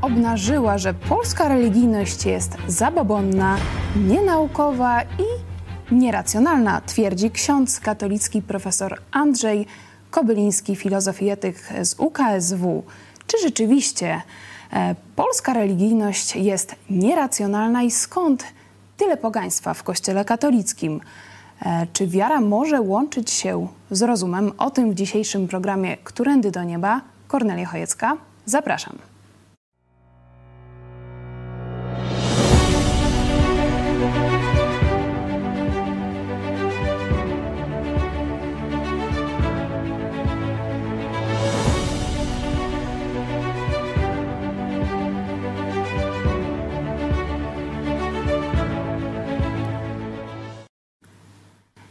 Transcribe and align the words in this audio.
obnażyła, 0.00 0.78
że 0.78 0.94
polska 0.94 1.48
religijność 1.48 2.24
jest 2.24 2.56
zabobonna, 2.68 3.56
nienaukowa 3.96 5.02
i 5.02 5.50
nieracjonalna, 5.94 6.80
twierdzi 6.80 7.30
ksiądz 7.30 7.80
katolicki 7.80 8.42
profesor 8.42 8.98
Andrzej 9.12 9.66
Kobyliński, 10.10 10.76
filozof 10.76 11.22
i 11.22 11.30
etyk 11.30 11.56
z 11.82 11.94
UKSW. 11.98 12.82
Czy 13.26 13.36
rzeczywiście 13.42 14.22
e, 14.72 14.94
polska 15.16 15.52
religijność 15.52 16.36
jest 16.36 16.74
nieracjonalna 16.90 17.82
i 17.82 17.90
skąd 17.90 18.44
tyle 18.96 19.16
pogaństwa 19.16 19.74
w 19.74 19.82
Kościele 19.82 20.24
katolickim? 20.24 21.00
E, 21.62 21.86
czy 21.92 22.06
wiara 22.06 22.40
może 22.40 22.80
łączyć 22.80 23.30
się 23.30 23.68
z 23.90 24.02
rozumem? 24.02 24.52
O 24.58 24.70
tym 24.70 24.90
w 24.90 24.94
dzisiejszym 24.94 25.48
programie 25.48 25.96
Którędy 25.96 26.50
do 26.50 26.64
Nieba. 26.64 27.00
Kornelia 27.28 27.66
Chojecka, 27.66 28.16
zapraszam. 28.46 29.09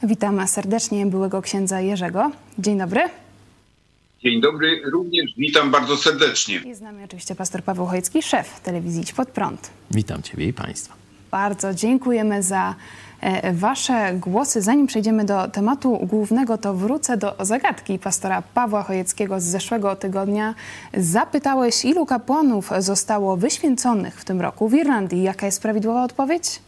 Witam 0.03 0.47
serdecznie 0.47 1.05
byłego 1.05 1.41
księdza 1.41 1.81
Jerzego. 1.81 2.31
Dzień 2.59 2.77
dobry. 2.77 3.01
Dzień 4.23 4.41
dobry, 4.41 4.81
również 4.91 5.33
witam 5.37 5.71
bardzo 5.71 5.97
serdecznie. 5.97 6.55
I 6.55 6.75
z 6.75 6.81
nami 6.81 7.03
oczywiście 7.03 7.35
pastor 7.35 7.63
Paweł 7.63 7.85
Chojecki, 7.85 8.21
szef 8.21 8.59
telewizji 8.59 9.01
Idź 9.01 9.13
Pod 9.13 9.29
Prąd. 9.29 9.69
Witam 9.91 10.23
Ciebie 10.23 10.47
i 10.47 10.53
Państwa. 10.53 10.93
Bardzo 11.31 11.73
dziękujemy 11.73 12.43
za 12.43 12.75
e, 13.21 13.53
Wasze 13.53 14.13
głosy. 14.13 14.61
Zanim 14.61 14.87
przejdziemy 14.87 15.25
do 15.25 15.47
tematu 15.47 15.99
głównego, 16.03 16.57
to 16.57 16.73
wrócę 16.73 17.17
do 17.17 17.35
zagadki 17.39 17.99
pastora 17.99 18.41
Pawła 18.41 18.83
Chojeckiego 18.83 19.39
z 19.39 19.43
zeszłego 19.43 19.95
tygodnia. 19.95 20.55
Zapytałeś, 20.93 21.85
ilu 21.85 22.05
kapłanów 22.05 22.69
zostało 22.79 23.37
wyświęconych 23.37 24.21
w 24.21 24.25
tym 24.25 24.41
roku 24.41 24.69
w 24.69 24.73
Irlandii. 24.73 25.23
Jaka 25.23 25.45
jest 25.45 25.61
prawidłowa 25.61 26.03
odpowiedź? 26.03 26.59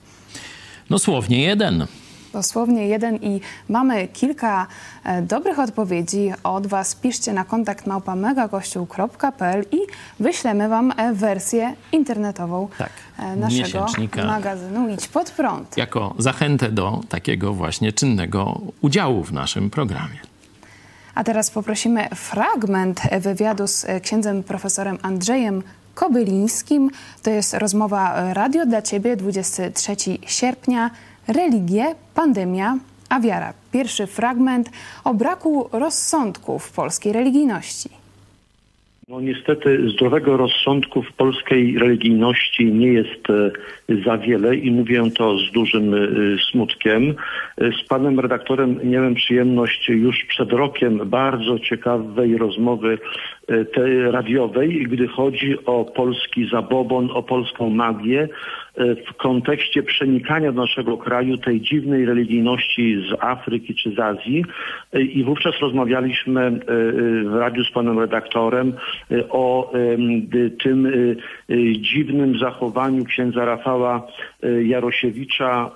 No 0.90 1.00
słownie 1.00 1.44
jeden 1.44 1.88
dosłownie 2.34 2.88
jeden 2.88 3.16
i 3.16 3.42
mamy 3.70 4.08
kilka 4.08 4.68
e, 5.04 5.22
dobrych 5.22 5.60
odpowiedzi 5.60 6.32
od 6.44 6.68
Was. 6.68 6.96
Piszcie 6.96 7.34
na 7.34 7.44
kontakt 7.44 7.88
małpamegakościół.pl 7.88 9.66
i 9.72 9.78
wyślemy 10.20 10.70
Wam 10.70 10.94
e, 10.98 11.14
wersję 11.14 11.74
internetową 11.92 12.68
tak, 12.78 12.90
e, 13.20 13.36
naszego 13.36 13.86
magazynu 14.28 14.90
Idź 14.90 15.08
Pod 15.08 15.32
Prąd. 15.32 15.78
Jako 15.78 16.16
zachętę 16.18 16.72
do 16.72 17.02
takiego 17.10 17.54
właśnie 17.54 17.94
czynnego 17.94 18.62
udziału 18.82 19.24
w 19.24 19.34
naszym 19.34 19.70
programie. 19.70 20.20
A 21.16 21.24
teraz 21.24 21.52
poprosimy 21.52 22.10
fragment 22.16 23.02
wywiadu 23.20 23.68
z 23.68 23.86
księdzem 24.04 24.44
profesorem 24.44 24.98
Andrzejem 25.02 25.64
Kobylińskim. 25.96 26.92
To 27.24 27.30
jest 27.30 27.54
rozmowa 27.54 28.34
Radio 28.34 28.66
dla 28.66 28.82
Ciebie 28.82 29.16
23 29.16 29.96
sierpnia 30.26 30.92
religie, 31.34 31.96
pandemia, 32.16 32.78
a 33.10 33.20
wiara. 33.20 33.54
Pierwszy 33.72 34.08
fragment 34.08 34.70
o 35.04 35.14
braku 35.14 35.70
rozsądku 35.72 36.60
w 36.60 36.72
polskiej 36.72 37.14
religijności. 37.14 37.90
No 39.12 39.22
niestety 39.22 39.90
zdrowego 39.90 40.38
rozsądku 40.38 41.02
w 41.02 41.14
polskiej 41.14 41.80
religijności 41.80 42.66
nie 42.66 42.88
jest 42.88 43.30
e, 43.30 43.52
za 44.06 44.18
wiele 44.18 44.56
i 44.56 44.72
mówię 44.72 45.04
to 45.18 45.38
z 45.38 45.52
dużym 45.52 45.94
e, 45.94 45.98
smutkiem. 46.52 47.10
E, 47.10 47.72
z 47.72 47.88
panem 47.88 48.20
redaktorem 48.20 48.80
miałem 48.84 49.16
przyjemność 49.16 49.90
już 49.90 50.26
przed 50.26 50.52
rokiem 50.52 51.10
bardzo 51.10 51.60
ciekawej 51.60 52.38
rozmowy 52.38 52.98
tej 53.74 54.12
radiowej, 54.12 54.88
gdy 54.90 55.08
chodzi 55.08 55.66
o 55.66 55.86
polski 55.86 56.50
zabobon, 56.50 57.10
o 57.14 57.24
polską 57.24 57.70
magię, 57.70 58.30
E, 58.78 58.96
w 58.96 59.14
kontekście 59.14 59.84
przenikania 59.84 60.52
do 60.52 60.62
naszego 60.62 60.98
kraju 60.98 61.38
tej 61.38 61.62
dziwnej 61.62 62.06
religijności 62.06 63.04
z 63.10 63.24
Afryki 63.24 63.76
czy 63.76 63.92
z 63.92 64.00
Azji. 64.00 64.46
E, 64.94 65.02
i 65.02 65.24
wówczas 65.24 65.60
rozmawialiśmy 65.62 66.42
e, 66.42 66.62
w 67.24 67.36
radiu 67.40 67.64
z 67.64 67.72
panem 67.72 68.00
redaktorem 68.00 68.74
o 69.30 69.74
tym 70.64 70.92
dziwnym 71.80 72.40
zachowaniu 72.40 73.06
księdza 73.06 73.46
Rafała 73.46 74.08
Jarosiewicza 74.64 75.72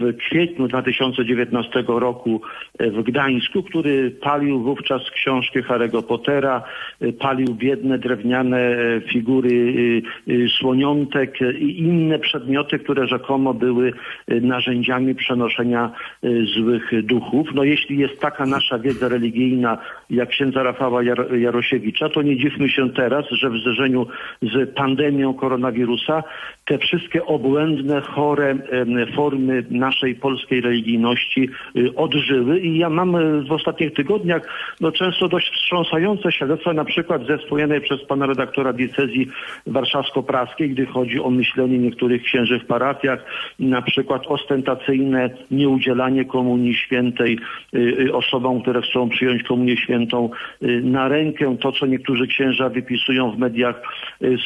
w 0.00 0.16
kwietniu 0.16 0.68
2019 0.68 1.84
roku 1.88 2.40
w 2.78 3.02
Gdańsku, 3.02 3.62
który 3.62 4.10
palił 4.10 4.60
wówczas 4.60 5.10
książki 5.10 5.58
Harry'ego 5.58 6.02
Pottera, 6.02 6.62
palił 7.12 7.54
biedne 7.54 7.98
drewniane 7.98 8.76
figury 9.12 9.72
słoniątek 10.58 11.38
i 11.58 11.78
inne 11.78 12.18
przedmioty, 12.18 12.78
które 12.78 13.06
rzekomo 13.06 13.54
były 13.54 13.92
y, 14.30 14.40
narzędziami 14.40 15.14
przenoszenia 15.14 15.92
y, 16.24 16.46
złych 16.46 17.06
duchów. 17.06 17.48
No 17.54 17.64
jeśli 17.64 17.98
jest 17.98 18.20
taka 18.20 18.46
nasza 18.46 18.78
wiedza 18.78 19.08
religijna 19.08 19.78
jak 20.10 20.28
księdza 20.28 20.62
Rafała 20.62 21.02
Jar 21.02 21.38
Jarosiewicza, 21.38 22.08
to 22.08 22.22
nie 22.22 22.36
dziwmy 22.36 22.68
się 22.68 22.90
teraz, 22.90 23.24
że 23.30 23.50
w 23.50 23.56
zderzeniu 23.56 24.06
z 24.42 24.74
pandemią 24.74 25.34
koronawirusa 25.34 26.22
te 26.64 26.78
wszystkie 26.78 27.26
obłędne, 27.26 28.00
chore 28.00 28.58
formy 29.14 29.64
naszej 29.70 30.14
polskiej 30.14 30.60
religijności 30.60 31.48
y, 31.76 31.94
odżyły 31.94 32.60
i 32.60 32.78
ja 32.78 32.90
mam 32.90 33.16
w 33.44 33.52
ostatnich 33.52 33.94
tygodniach 33.94 34.42
no, 34.80 34.92
często 34.92 35.28
dość 35.28 35.52
wstrząsające 35.52 36.32
świadectwa, 36.32 36.72
na 36.72 36.84
przykład 36.84 36.95
ze 37.26 37.38
wspomnianej 37.38 37.80
przez 37.80 38.04
pana 38.04 38.26
redaktora 38.26 38.72
diecezji 38.72 39.28
warszawsko-praskiej, 39.66 40.70
gdy 40.70 40.86
chodzi 40.86 41.20
o 41.20 41.30
myślenie 41.30 41.78
niektórych 41.78 42.06
niektórych 42.06 42.22
księży 42.22 42.58
w 42.58 42.66
parafiach, 42.66 43.24
na 43.58 43.82
przykład 43.82 44.22
ostentacyjne 44.26 45.30
nieudzielanie 45.50 46.24
komunii 46.24 46.74
świętej 46.74 47.38
y, 47.74 47.78
y, 47.78 48.14
osobom, 48.14 48.62
które 48.62 48.82
chcą 48.82 49.08
przyjąć 49.08 49.42
komunię 49.42 49.76
świętą 49.76 50.30
y, 50.62 50.82
na 50.84 51.08
rękę, 51.08 51.56
to 51.60 51.72
co 51.72 51.86
niektórzy 51.86 52.26
księża 52.26 52.68
wypisują 52.68 53.30
w 53.30 53.38
mediach 53.38 53.82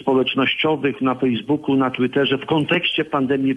społecznościowych, 0.00 1.00
na 1.00 1.14
Facebooku, 1.14 1.76
na 1.76 1.90
Twitterze 1.90 2.38
w 2.38 2.46
kontekście 2.46 3.04
pandemii 3.04 3.56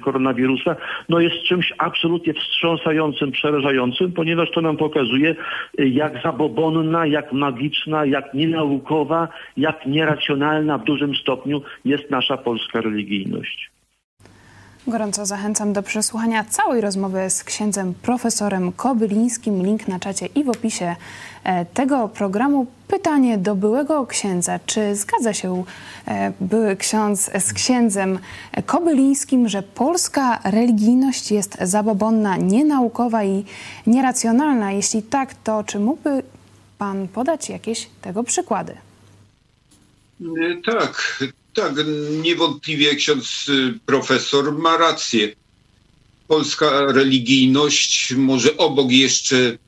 koronawirusa, 0.00 0.76
no 1.08 1.20
jest 1.20 1.42
czymś 1.42 1.72
absolutnie 1.78 2.34
wstrząsającym, 2.34 3.32
przerażającym, 3.32 4.12
ponieważ 4.12 4.50
to 4.50 4.60
nam 4.60 4.76
pokazuje, 4.76 5.34
jak 5.78 6.22
zabobonna, 6.22 7.06
jak 7.06 7.32
magiczna, 7.32 8.04
jak 8.08 8.34
nienaukowa, 8.34 9.28
jak 9.56 9.86
nieracjonalna 9.86 10.78
w 10.78 10.84
dużym 10.84 11.14
stopniu 11.14 11.62
jest 11.84 12.10
nasza 12.10 12.36
polska 12.36 12.80
religijność. 12.80 13.70
Gorąco 14.88 15.26
zachęcam 15.26 15.72
do 15.72 15.82
przesłuchania 15.82 16.44
całej 16.44 16.80
rozmowy 16.80 17.30
z 17.30 17.44
księdzem 17.44 17.94
profesorem 18.02 18.72
Kobylińskim. 18.72 19.62
Link 19.62 19.88
na 19.88 19.98
czacie 19.98 20.26
i 20.26 20.44
w 20.44 20.48
opisie 20.48 20.96
e, 21.44 21.64
tego 21.64 22.08
programu. 22.08 22.66
Pytanie 22.88 23.38
do 23.38 23.54
byłego 23.54 24.06
księdza. 24.06 24.58
Czy 24.66 24.96
zgadza 24.96 25.32
się 25.32 25.64
e, 26.06 26.32
były 26.40 26.76
ksiądz 26.76 27.30
z 27.38 27.52
księdzem 27.52 28.18
Kobylińskim, 28.66 29.48
że 29.48 29.62
polska 29.62 30.38
religijność 30.44 31.30
jest 31.30 31.58
zabobonna, 31.60 32.36
nienaukowa 32.36 33.24
i 33.24 33.44
nieracjonalna? 33.86 34.72
Jeśli 34.72 35.02
tak, 35.02 35.34
to 35.34 35.64
czy 35.64 35.78
mógłby 35.78 36.22
pan 36.78 37.08
podać 37.08 37.48
jakieś 37.48 37.88
tego 38.02 38.24
przykłady? 38.24 38.76
Tak, 40.64 41.24
tak, 41.54 41.72
niewątpliwie 42.22 42.94
ksiądz 42.94 43.48
y, 43.48 43.78
profesor 43.86 44.58
ma 44.58 44.76
rację. 44.76 45.34
Polska 46.28 46.92
religijność, 46.92 48.14
może 48.14 48.56
obok 48.56 48.90
jeszcze 48.90 49.58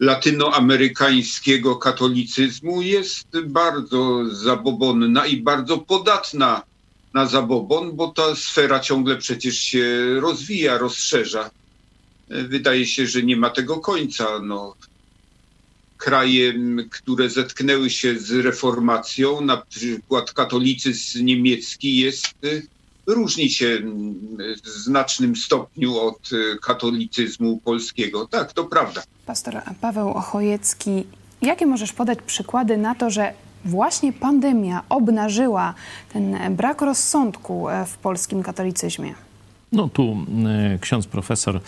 latynoamerykańskiego 0.00 1.76
katolicyzmu, 1.76 2.82
jest 2.82 3.26
bardzo 3.46 4.24
zabobonna 4.30 5.26
i 5.26 5.36
bardzo 5.36 5.78
podatna 5.78 6.62
na 7.14 7.26
zabobon, 7.26 7.96
bo 7.96 8.08
ta 8.08 8.36
sfera 8.36 8.80
ciągle 8.80 9.16
przecież 9.16 9.58
się 9.58 10.16
rozwija, 10.20 10.78
rozszerza. 10.78 11.50
Wydaje 12.28 12.86
się, 12.86 13.06
że 13.06 13.22
nie 13.22 13.36
ma 13.36 13.50
tego 13.50 13.80
końca. 13.80 14.38
No, 14.38 14.74
kraje, 16.02 16.54
które 16.90 17.30
zetknęły 17.30 17.90
się 17.90 18.18
z 18.18 18.30
reformacją, 18.30 19.40
na 19.40 19.56
przykład 19.56 20.32
katolicyzm 20.32 21.24
niemiecki 21.24 21.96
jest, 21.96 22.44
y, 22.44 22.66
różni 23.06 23.50
się 23.50 23.82
w 24.64 24.68
znacznym 24.68 25.36
stopniu 25.36 25.98
od 25.98 26.32
y, 26.32 26.58
katolicyzmu 26.62 27.60
polskiego. 27.64 28.26
Tak, 28.26 28.52
to 28.52 28.64
prawda. 28.64 29.02
Pastor 29.26 29.62
Paweł 29.80 30.08
Ochojecki, 30.08 31.04
jakie 31.42 31.66
możesz 31.66 31.92
podać 31.92 32.18
przykłady 32.26 32.76
na 32.76 32.94
to, 32.94 33.10
że 33.10 33.32
właśnie 33.64 34.12
pandemia 34.12 34.82
obnażyła 34.88 35.74
ten 36.12 36.56
brak 36.56 36.80
rozsądku 36.80 37.66
w 37.86 37.96
polskim 37.96 38.42
katolicyzmie? 38.42 39.14
No 39.72 39.88
tu 39.88 40.26
e, 40.46 40.78
ksiądz 40.78 41.06
profesor 41.06 41.60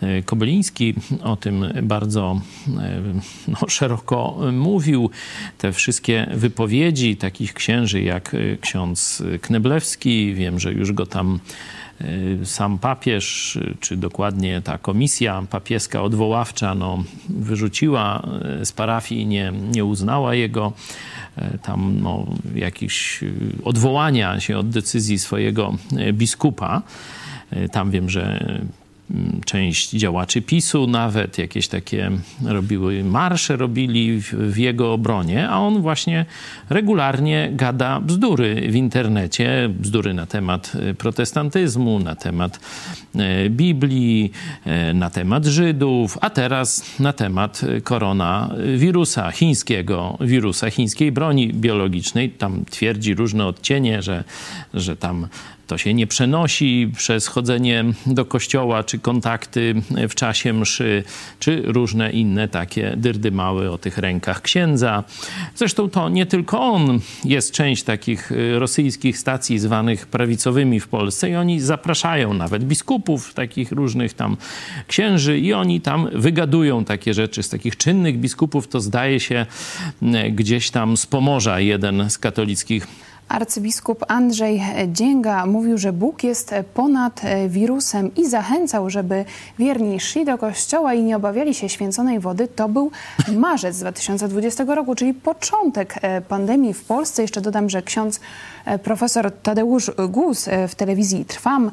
e, 0.00 0.22
Kobyliński 0.22 0.94
o 1.22 1.36
tym 1.36 1.64
bardzo 1.82 2.40
e, 2.78 3.00
no, 3.48 3.68
szeroko 3.68 4.38
mówił. 4.52 5.10
Te 5.58 5.72
wszystkie 5.72 6.26
wypowiedzi 6.34 7.16
takich 7.16 7.54
księży 7.54 8.02
jak 8.02 8.36
ksiądz 8.60 9.22
Kneblewski, 9.42 10.34
wiem, 10.34 10.58
że 10.58 10.72
już 10.72 10.92
go 10.92 11.06
tam 11.06 11.40
sam 12.44 12.78
papież, 12.78 13.58
czy 13.80 13.96
dokładnie 13.96 14.62
ta 14.62 14.78
komisja 14.78 15.42
papieska 15.50 16.02
odwoławcza, 16.02 16.74
no, 16.74 17.04
wyrzuciła 17.28 18.28
z 18.64 18.72
parafii, 18.72 19.26
nie, 19.26 19.52
nie 19.72 19.84
uznała 19.84 20.34
jego 20.34 20.72
tam 21.62 22.00
no, 22.00 22.26
jakieś 22.54 23.20
odwołania 23.64 24.40
się 24.40 24.58
od 24.58 24.70
decyzji 24.70 25.18
swojego 25.18 25.74
biskupa. 26.12 26.82
E, 27.50 27.68
tam 27.68 27.90
wiem, 27.90 28.10
że 28.10 28.50
mm, 29.10 29.40
część 29.44 29.90
działaczy 29.90 30.42
PiSu 30.42 30.86
nawet 30.86 31.38
jakieś 31.38 31.68
takie 31.68 32.10
robiły 32.44 33.04
marsze, 33.04 33.56
robili 33.56 34.22
w, 34.22 34.34
w, 34.34 34.56
jego 34.56 34.92
obronie, 34.92 35.48
a 35.48 35.58
on 35.58 35.82
właśnie 35.82 36.24
regularnie 36.70 37.50
gada 37.52 38.00
bzdury 38.00 38.68
w 38.70 38.74
internecie, 38.74 39.68
bzdury 39.80 40.14
na 40.14 40.26
temat 40.26 40.72
e, 40.74 40.94
protestantyzmu, 40.94 41.98
na 41.98 42.14
temat 42.14 42.60
e, 43.14 43.50
Biblii, 43.50 44.32
na 44.94 45.10
temat 45.10 45.44
Żydów, 45.44 46.18
a 46.20 46.30
teraz 46.30 47.00
na 47.00 47.12
temat 47.12 47.60
koronawirusa, 47.84 49.30
chińskiego 49.30 50.18
wirusa, 50.20 50.70
chińskiej 50.70 51.12
broni 51.12 51.52
biologicznej. 51.52 52.30
Tam 52.30 52.64
twierdzi 52.64 53.14
różne 53.14 53.46
odcienie, 53.46 54.02
że, 54.02 54.24
że 54.74 54.96
tam 54.96 55.28
to 55.66 55.78
się 55.78 55.94
nie 55.94 56.06
przenosi 56.06 56.90
przez 56.96 57.26
chodzenie 57.26 57.84
do 58.06 58.24
kościoła, 58.24 58.84
czy 58.84 58.98
kontakty 58.98 59.74
w 60.08 60.14
czasie 60.14 60.52
mszy, 60.52 61.04
czy 61.38 61.62
różne 61.64 62.10
inne 62.10 62.48
takie 62.48 62.94
dyrdymały 62.96 63.70
o 63.70 63.78
tych 63.78 63.98
rękach 63.98 64.42
księdza. 64.42 65.04
Zresztą 65.54 65.90
to 65.90 66.08
nie 66.08 66.26
tylko 66.26 66.60
on. 66.60 67.00
Jest 67.24 67.52
część 67.52 67.82
takich 67.82 68.32
y, 68.32 68.58
rosyjskich 68.58 69.18
stacji 69.18 69.58
zwanych 69.58 70.06
prawicowymi 70.06 70.80
w 70.80 70.88
Polsce 70.88 71.30
i 71.30 71.36
oni 71.36 71.60
zapraszają 71.60 72.34
nawet 72.34 72.64
biskupów, 72.64 73.34
takich 73.34 73.72
różnych 73.72 74.14
tam 74.14 74.36
księży 74.86 75.38
i 75.38 75.52
oni 75.52 75.80
tam 75.80 76.08
wygadują 76.12 76.84
takie 76.84 77.14
rzeczy. 77.14 77.42
Z 77.42 77.48
takich 77.48 77.76
czynnych 77.76 78.18
biskupów 78.18 78.68
to 78.68 78.80
zdaje 78.80 79.20
się 79.20 79.46
y, 80.02 80.30
gdzieś 80.30 80.70
tam 80.70 80.96
z 80.96 81.06
Pomorza 81.06 81.60
jeden 81.60 82.10
z 82.10 82.18
katolickich 82.18 82.86
Arcybiskup 83.28 84.04
Andrzej 84.08 84.62
Dzięga 84.88 85.46
mówił, 85.46 85.78
że 85.78 85.92
Bóg 85.92 86.24
jest 86.24 86.54
ponad 86.74 87.20
wirusem 87.48 88.14
i 88.14 88.28
zachęcał, 88.28 88.90
żeby 88.90 89.24
wierni 89.58 90.00
szli 90.00 90.24
do 90.24 90.38
kościoła 90.38 90.94
i 90.94 91.02
nie 91.02 91.16
obawiali 91.16 91.54
się 91.54 91.68
święconej 91.68 92.20
wody. 92.20 92.48
To 92.48 92.68
był 92.68 92.90
marzec 93.36 93.78
2020 93.78 94.64
roku, 94.64 94.94
czyli 94.94 95.14
początek 95.14 95.94
pandemii 96.28 96.74
w 96.74 96.84
Polsce. 96.84 97.22
Jeszcze 97.22 97.40
dodam, 97.40 97.70
że 97.70 97.82
ksiądz 97.82 98.20
profesor 98.82 99.32
Tadeusz 99.42 99.90
Gus 100.08 100.48
w 100.68 100.74
telewizji 100.74 101.24
Trwam 101.24 101.70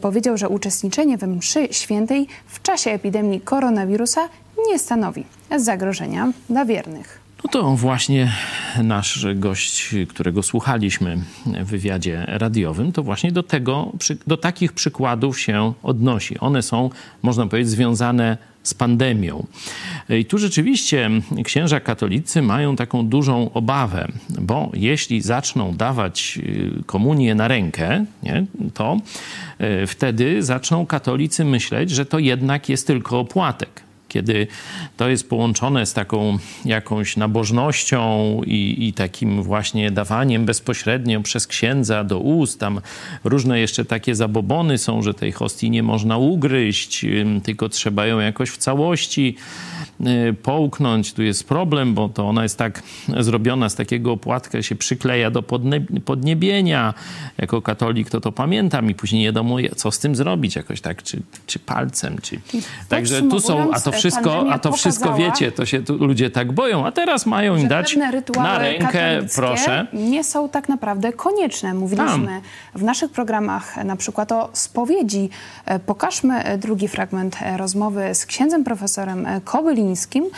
powiedział, 0.00 0.36
że 0.36 0.48
uczestniczenie 0.48 1.18
we 1.18 1.26
mszy 1.26 1.68
świętej 1.70 2.26
w 2.46 2.62
czasie 2.62 2.90
epidemii 2.90 3.40
koronawirusa 3.40 4.28
nie 4.68 4.78
stanowi 4.78 5.26
zagrożenia 5.56 6.32
dla 6.50 6.64
wiernych. 6.64 7.23
No 7.44 7.50
to 7.50 7.76
właśnie 7.76 8.32
nasz 8.82 9.26
gość, 9.34 9.94
którego 10.08 10.42
słuchaliśmy 10.42 11.18
w 11.46 11.64
wywiadzie 11.64 12.24
radiowym, 12.28 12.92
to 12.92 13.02
właśnie 13.02 13.32
do 13.32 13.42
tego, 13.42 13.92
do 14.26 14.36
takich 14.36 14.72
przykładów 14.72 15.40
się 15.40 15.72
odnosi. 15.82 16.38
One 16.38 16.62
są, 16.62 16.90
można 17.22 17.46
powiedzieć, 17.46 17.70
związane 17.70 18.36
z 18.62 18.74
pandemią. 18.74 19.46
I 20.08 20.24
tu 20.24 20.38
rzeczywiście 20.38 21.10
księża 21.44 21.80
katolicy 21.80 22.42
mają 22.42 22.76
taką 22.76 23.06
dużą 23.06 23.52
obawę, 23.52 24.08
bo 24.28 24.70
jeśli 24.74 25.20
zaczną 25.20 25.74
dawać 25.74 26.38
y, 26.38 26.82
komunię 26.86 27.34
na 27.34 27.48
rękę, 27.48 28.04
nie, 28.22 28.46
to 28.74 28.98
y, 29.82 29.86
wtedy 29.86 30.42
zaczną 30.42 30.86
katolicy 30.86 31.44
myśleć, 31.44 31.90
że 31.90 32.06
to 32.06 32.18
jednak 32.18 32.68
jest 32.68 32.86
tylko 32.86 33.20
opłatek 33.20 33.83
kiedy 34.14 34.46
to 34.96 35.08
jest 35.08 35.28
połączone 35.28 35.86
z 35.86 35.92
taką 35.92 36.38
jakąś 36.64 37.16
nabożnością 37.16 38.40
i, 38.46 38.76
i 38.88 38.92
takim 38.92 39.42
właśnie 39.42 39.90
dawaniem 39.90 40.44
bezpośrednio 40.44 41.20
przez 41.20 41.46
księdza 41.46 42.04
do 42.04 42.18
ust, 42.18 42.60
tam 42.60 42.80
różne 43.24 43.60
jeszcze 43.60 43.84
takie 43.84 44.14
zabobony 44.14 44.78
są, 44.78 45.02
że 45.02 45.14
tej 45.14 45.32
hostii 45.32 45.70
nie 45.70 45.82
można 45.82 46.18
ugryźć, 46.18 47.06
tylko 47.42 47.68
trzeba 47.68 48.06
ją 48.06 48.20
jakoś 48.20 48.50
w 48.50 48.56
całości 48.56 49.36
Y, 50.00 50.34
połknąć. 50.34 51.12
Tu 51.12 51.22
jest 51.22 51.48
problem, 51.48 51.94
bo 51.94 52.08
to 52.08 52.28
ona 52.28 52.42
jest 52.42 52.58
tak 52.58 52.82
zrobiona 53.18 53.68
z 53.68 53.74
takiego 53.74 54.12
opłatka, 54.12 54.62
się 54.62 54.74
przykleja 54.74 55.30
do 55.30 55.42
podniebienia. 56.04 56.94
Jako 57.38 57.62
katolik 57.62 58.10
to 58.10 58.20
to 58.20 58.32
pamiętam 58.32 58.90
i 58.90 58.94
później 58.94 59.20
nie 59.20 59.26
wiadomo, 59.26 59.56
co 59.76 59.90
z 59.90 59.98
tym 59.98 60.16
zrobić 60.16 60.56
jakoś 60.56 60.80
tak, 60.80 61.02
czy, 61.02 61.22
czy 61.46 61.58
palcem, 61.58 62.18
czy... 62.22 62.40
Także 62.88 63.22
tu 63.22 63.40
są, 63.40 63.72
a 63.72 63.80
to 63.80 63.92
wszystko, 63.92 64.03
a 64.50 64.58
to 64.58 64.72
wszystko 64.72 65.14
wiecie, 65.14 65.52
to 65.52 65.66
się 65.66 65.82
ludzie 66.00 66.30
tak 66.30 66.52
boją, 66.52 66.86
a 66.86 66.92
teraz 66.92 67.26
mają 67.26 67.56
im 67.56 67.68
dać 67.68 67.96
na 68.36 68.58
rękę, 68.58 69.20
proszę. 69.34 69.86
nie 69.92 70.24
są 70.24 70.48
tak 70.48 70.68
naprawdę 70.68 71.12
konieczne. 71.12 71.74
Mówiliśmy 71.74 72.40
w 72.74 72.82
naszych 72.82 73.10
programach 73.10 73.84
na 73.84 73.96
przykład 73.96 74.32
o 74.32 74.48
spowiedzi. 74.52 75.30
E, 75.66 75.78
pokażmy 75.78 76.44
e, 76.44 76.58
drugi 76.58 76.88
fragment 76.88 77.36
e, 77.42 77.56
rozmowy 77.56 78.14
z 78.14 78.26
księdzem 78.26 78.64
profesorem 78.64 79.26
Kobyli 79.44 79.84
Kamińskim, 79.84 80.24
e, 80.24 80.28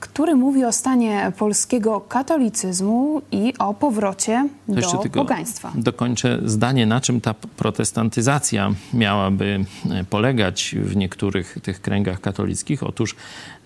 który 0.00 0.34
mówi 0.34 0.64
o 0.64 0.72
stanie 0.72 1.32
polskiego 1.38 2.00
katolicyzmu 2.00 3.22
i 3.32 3.54
o 3.58 3.74
powrocie 3.74 4.48
do 4.68 4.98
tylko 4.98 5.20
pogaństwa. 5.20 5.72
Dokończę 5.74 6.40
zdanie, 6.44 6.86
na 6.86 7.00
czym 7.00 7.20
ta 7.20 7.34
protestantyzacja 7.34 8.74
miałaby 8.94 9.64
e, 9.90 10.04
polegać 10.04 10.74
w 10.78 10.96
niektórych 10.96 11.58
tych 11.62 11.80
kręgach 11.80 12.20
katolickich. 12.20 12.82
Otóż 12.82 13.16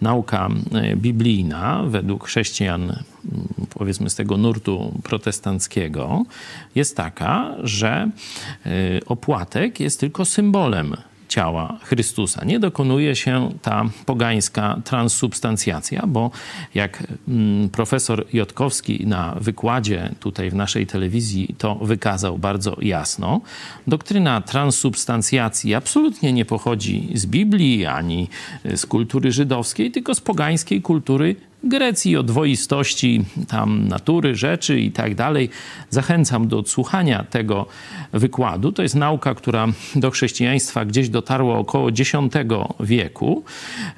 nauka 0.01 0.49
e, 0.73 0.97
biblijna 0.97 1.83
według 1.87 2.25
chrześcijan, 2.25 2.93
powiedzmy 3.71 4.11
z 4.11 4.15
tego 4.15 4.37
nurtu 4.37 4.93
protestanckiego, 5.03 6.25
jest 6.75 6.97
taka, 6.97 7.55
że 7.63 8.11
opłatek 9.07 9.81
jest 9.81 10.01
tylko 10.01 10.25
symbolem 10.25 10.97
ciała 11.29 11.79
Chrystusa. 11.83 12.45
Nie 12.45 12.61
dokonuje 12.61 13.17
się 13.17 13.51
ta 13.63 13.85
pogańska 14.07 14.81
transsubstancjacja, 14.85 16.07
bo 16.07 16.31
jak 16.75 17.03
mm, 17.29 17.69
profesor 17.69 18.27
Jotkowski 18.33 19.07
na 19.07 19.37
wykładzie 19.41 20.11
tutaj 20.21 20.51
w 20.51 20.55
naszej 20.55 20.87
telewizji 20.87 21.55
to 21.59 21.75
wykazał 21.75 22.39
bardzo 22.39 22.77
jasno, 22.81 23.41
doktryna 23.87 24.41
transsubstancjacji 24.41 25.75
absolutnie 25.75 26.33
nie 26.33 26.45
pochodzi 26.45 27.09
z 27.15 27.27
Biblii 27.27 27.87
ani 27.87 28.29
z 28.75 28.87
kultury 28.87 29.33
żydowskiej, 29.33 29.91
tylko 29.91 30.15
z 30.15 30.21
pogańskiej 30.21 30.83
kultury 30.83 31.37
Grecji, 31.65 32.17
o 32.17 32.23
dwoistości 32.23 33.25
tam 33.49 33.89
natury, 33.89 34.35
rzeczy 34.35 34.81
i 34.81 34.93
tak 34.93 35.15
dalej. 35.15 35.51
Zachęcam 35.91 36.49
do 36.49 36.59
odsłuchania 36.59 37.25
tego 37.31 37.67
wykładu. 38.13 38.73
To 38.73 38.83
jest 38.83 38.95
nauka, 38.95 39.35
która 39.35 39.67
do 39.97 40.11
chrześcijaństwa 40.11 40.85
gdzieś 40.85 41.09
dotarła 41.09 41.59
około 41.59 41.89
X 41.89 42.13
wieku 42.81 43.45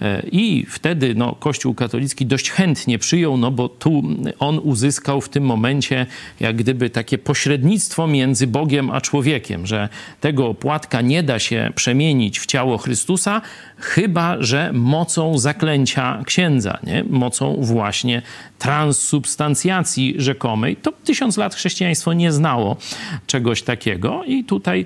e, 0.02 0.22
i 0.32 0.66
wtedy 0.68 1.14
no, 1.14 1.34
Kościół 1.34 1.74
katolicki 1.74 2.26
dość 2.26 2.50
chętnie 2.50 2.98
przyjął, 2.98 3.36
no 3.36 3.50
bo 3.50 3.68
tu 3.68 4.02
on 4.38 4.58
uzyskał 4.58 5.20
w 5.20 5.28
tym 5.28 5.44
momencie 5.44 6.06
jak 6.40 6.56
gdyby 6.56 6.90
takie 6.90 7.18
pośrednictwo 7.18 8.06
między 8.06 8.46
Bogiem 8.46 8.90
a 8.90 9.00
człowiekiem, 9.00 9.66
że 9.66 9.88
tego 10.20 10.48
opłatka 10.48 11.00
nie 11.00 11.22
da 11.22 11.38
się 11.38 11.72
przemienić 11.74 12.40
w 12.40 12.46
ciało 12.46 12.78
Chrystusa, 12.78 13.42
chyba 13.76 14.36
że 14.42 14.70
mocą 14.72 15.38
zaklęcia 15.38 16.22
księdza, 16.26 16.78
nie? 16.82 17.04
mocą 17.04 17.49
właśnie 17.58 18.22
transsubstancjacji 18.58 20.14
rzekomej. 20.18 20.76
To 20.76 20.92
tysiąc 21.04 21.36
lat 21.36 21.54
chrześcijaństwo 21.54 22.12
nie 22.12 22.32
znało 22.32 22.76
czegoś 23.26 23.62
takiego 23.62 24.24
i 24.24 24.44
tutaj 24.44 24.84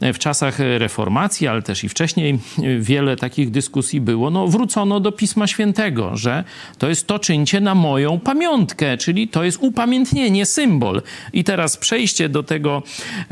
w 0.00 0.18
czasach 0.18 0.58
reformacji, 0.58 1.48
ale 1.48 1.62
też 1.62 1.84
i 1.84 1.88
wcześniej 1.88 2.38
wiele 2.80 3.16
takich 3.16 3.50
dyskusji 3.50 4.00
było. 4.00 4.30
No, 4.30 4.46
wrócono 4.48 5.00
do 5.00 5.12
Pisma 5.12 5.46
Świętego, 5.46 6.16
że 6.16 6.44
to 6.78 6.88
jest 6.88 7.06
to 7.06 7.18
czyńcie 7.18 7.60
na 7.60 7.74
moją 7.74 8.20
pamiątkę, 8.20 8.98
czyli 8.98 9.28
to 9.28 9.44
jest 9.44 9.58
upamiętnienie, 9.60 10.46
symbol. 10.46 11.02
I 11.32 11.44
teraz 11.44 11.76
przejście 11.76 12.28
do 12.28 12.42
tego 12.42 12.82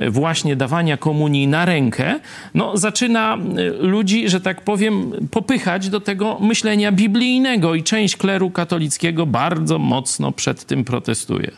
właśnie 0.09 0.57
dawania 0.57 0.97
komunii 0.97 1.47
na 1.47 1.65
rękę, 1.65 2.21
no, 2.55 2.77
zaczyna 2.77 3.39
ludzi, 3.79 4.29
że 4.29 4.41
tak 4.41 4.61
powiem, 4.61 5.13
popychać 5.31 5.89
do 5.89 6.01
tego 6.01 6.39
myślenia 6.41 6.93
biblijnego 6.93 7.75
i 7.75 7.83
część 7.83 8.17
kleru 8.17 8.51
katolickiego 8.51 8.70
katolickiego 8.71 9.27
bardzo 9.27 9.79
mocno 9.79 10.33
przed 10.33 10.65
tym 10.65 10.85
protestuje. 10.85 11.51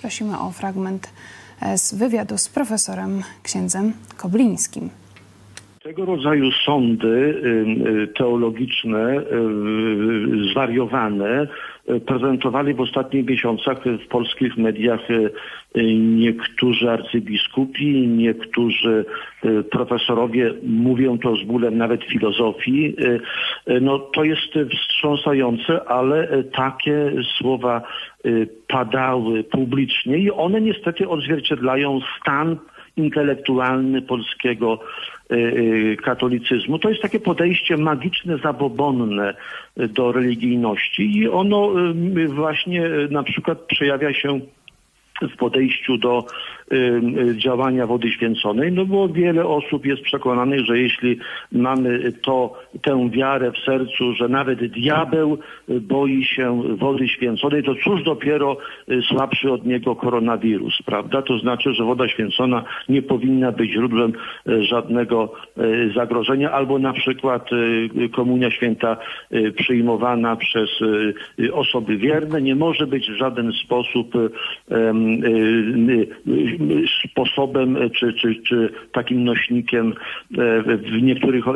Prosimy 0.00 0.38
o 0.38 0.52
fragment 0.52 1.08
e, 1.60 1.78
z 1.78 1.94
wywiadu 1.94 2.38
z 2.38 2.48
profesorem 2.48 3.22
księdzem 3.42 3.92
Koblińskim. 4.16 4.90
Tego 5.86 6.04
rodzaju 6.04 6.50
sądy 6.52 7.08
y, 7.08 8.08
teologiczne, 8.08 9.20
y, 9.20 9.22
zwariowane, 10.52 11.46
y, 11.90 12.00
prezentowali 12.00 12.74
w 12.74 12.80
ostatnich 12.80 13.26
miesiącach 13.26 13.78
w 14.04 14.08
polskich 14.08 14.56
mediach 14.56 15.00
niektórzy 16.16 16.90
arcybiskupi, 16.90 18.08
niektórzy 18.08 19.04
profesorowie, 19.70 20.54
mówią 20.62 21.18
to 21.18 21.36
z 21.36 21.42
bólem 21.42 21.78
nawet 21.78 22.04
filozofii. 22.04 22.96
No 23.80 23.98
to 23.98 24.24
jest 24.24 24.52
wstrząsające, 24.72 25.84
ale 25.88 26.44
takie 26.44 27.12
słowa 27.38 27.82
padały 28.68 29.44
publicznie 29.44 30.18
i 30.18 30.30
one 30.30 30.60
niestety 30.60 31.08
odzwierciedlają 31.08 32.00
stan 32.20 32.56
intelektualny 32.96 34.02
polskiego 34.02 34.80
y, 35.30 35.34
y, 35.34 35.96
katolicyzmu. 36.02 36.78
To 36.78 36.88
jest 36.88 37.02
takie 37.02 37.20
podejście 37.20 37.76
magiczne, 37.76 38.38
zabobonne 38.38 39.34
do 39.76 40.12
religijności 40.12 41.18
i 41.18 41.28
ono 41.28 41.72
y, 42.16 42.28
właśnie 42.28 42.90
na 43.10 43.22
przykład 43.22 43.58
przejawia 43.58 44.14
się 44.14 44.40
w 45.22 45.36
podejściu 45.36 45.98
do 45.98 46.26
y, 46.65 46.65
działania 47.36 47.86
wody 47.86 48.10
święconej, 48.10 48.72
no 48.72 48.84
bo 48.86 49.08
wiele 49.08 49.46
osób 49.46 49.86
jest 49.86 50.02
przekonanych, 50.02 50.60
że 50.60 50.78
jeśli 50.78 51.18
mamy 51.52 52.12
to, 52.12 52.52
tę 52.82 53.10
wiarę 53.10 53.52
w 53.52 53.58
sercu, 53.58 54.12
że 54.12 54.28
nawet 54.28 54.66
diabeł 54.66 55.38
boi 55.68 56.24
się 56.24 56.62
wody 56.76 57.08
święconej, 57.08 57.62
to 57.62 57.74
cóż 57.84 58.02
dopiero 58.02 58.56
y, 58.88 59.02
słabszy 59.02 59.52
od 59.52 59.66
niego 59.66 59.96
koronawirus, 59.96 60.82
prawda? 60.86 61.22
To 61.22 61.38
znaczy, 61.38 61.74
że 61.74 61.84
woda 61.84 62.08
święcona 62.08 62.64
nie 62.88 63.02
powinna 63.02 63.52
być 63.52 63.72
źródłem 63.72 64.12
y, 64.48 64.64
żadnego 64.64 65.32
y, 65.58 65.92
zagrożenia, 65.94 66.52
albo 66.52 66.78
na 66.78 66.92
przykład 66.92 67.50
y, 67.52 68.08
komunia 68.08 68.50
święta 68.50 68.96
y, 69.32 69.52
przyjmowana 69.52 70.36
przez 70.36 70.70
osoby 71.52 71.96
wierne 71.96 72.42
nie 72.42 72.54
może 72.54 72.86
być 72.86 73.10
w 73.10 73.16
żaden 73.16 73.52
sposób 73.52 74.14
Y, 74.70 74.74
y, 76.28 76.55
sposobem 77.10 77.76
czy, 77.98 78.12
czy, 78.12 78.34
czy 78.42 78.72
takim 78.92 79.24
nośnikiem 79.24 79.94
e, 80.38 80.62
w 80.76 81.02
niektórych 81.02 81.48
e, 81.48 81.52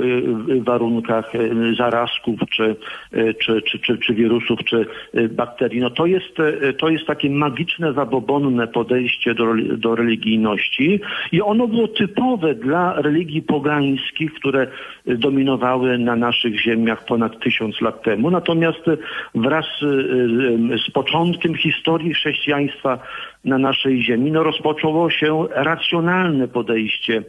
warunkach 0.60 1.34
e, 1.34 1.38
zarazków 1.78 2.40
czy, 2.50 2.76
czy, 3.38 3.62
czy, 3.62 3.78
czy, 3.78 3.98
czy 3.98 4.14
wirusów, 4.14 4.58
czy 4.64 4.86
bakterii. 5.30 5.80
No 5.80 5.90
to 5.90 6.06
jest, 6.06 6.36
to 6.78 6.88
jest 6.88 7.06
takie 7.06 7.30
magiczne, 7.30 7.92
zabobonne 7.92 8.68
podejście 8.68 9.34
do, 9.34 9.54
do 9.76 9.94
religijności 9.94 11.00
i 11.32 11.42
ono 11.42 11.68
było 11.68 11.88
typowe 11.88 12.54
dla 12.54 13.02
religii 13.02 13.42
pogańskich, 13.42 14.34
które 14.34 14.66
dominowały 15.06 15.98
na 15.98 16.16
naszych 16.16 16.60
ziemiach 16.62 17.04
ponad 17.04 17.40
tysiąc 17.40 17.80
lat 17.80 18.02
temu. 18.02 18.30
Natomiast 18.30 18.84
wraz 19.34 19.66
z 20.86 20.90
początkiem 20.90 21.54
historii 21.54 22.14
chrześcijaństwa 22.14 22.98
na 23.44 23.58
naszej 23.58 24.02
ziemi, 24.02 24.32
no 24.32 24.42
rozpoczęło 24.42 25.10
się 25.10 25.46
racjonalne 25.50 26.48
podejście 26.48 27.22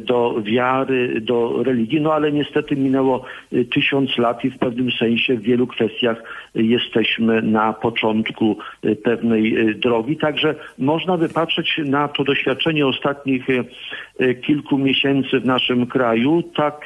do 0.00 0.42
wiary, 0.42 1.20
do 1.20 1.62
religii, 1.62 2.00
no 2.00 2.14
ale 2.14 2.32
niestety 2.32 2.76
minęło 2.76 3.24
e, 3.52 3.64
tysiąc 3.64 4.18
lat 4.18 4.44
i 4.44 4.50
w 4.50 4.58
pewnym 4.58 4.90
sensie 4.90 5.36
w 5.36 5.42
wielu 5.42 5.66
kwestiach 5.66 6.22
jesteśmy 6.54 7.42
na 7.42 7.72
początku 7.72 8.56
e, 8.82 8.96
pewnej 8.96 9.74
drogi. 9.76 10.16
Także 10.16 10.54
można 10.78 11.16
wypatrzeć 11.16 11.80
na 11.84 12.08
to 12.08 12.24
doświadczenie 12.24 12.86
ostatnich 12.86 13.46
kilku 14.42 14.78
miesięcy 14.78 15.40
w 15.40 15.44
naszym 15.44 15.86
kraju 15.86 16.42
tak 16.42 16.84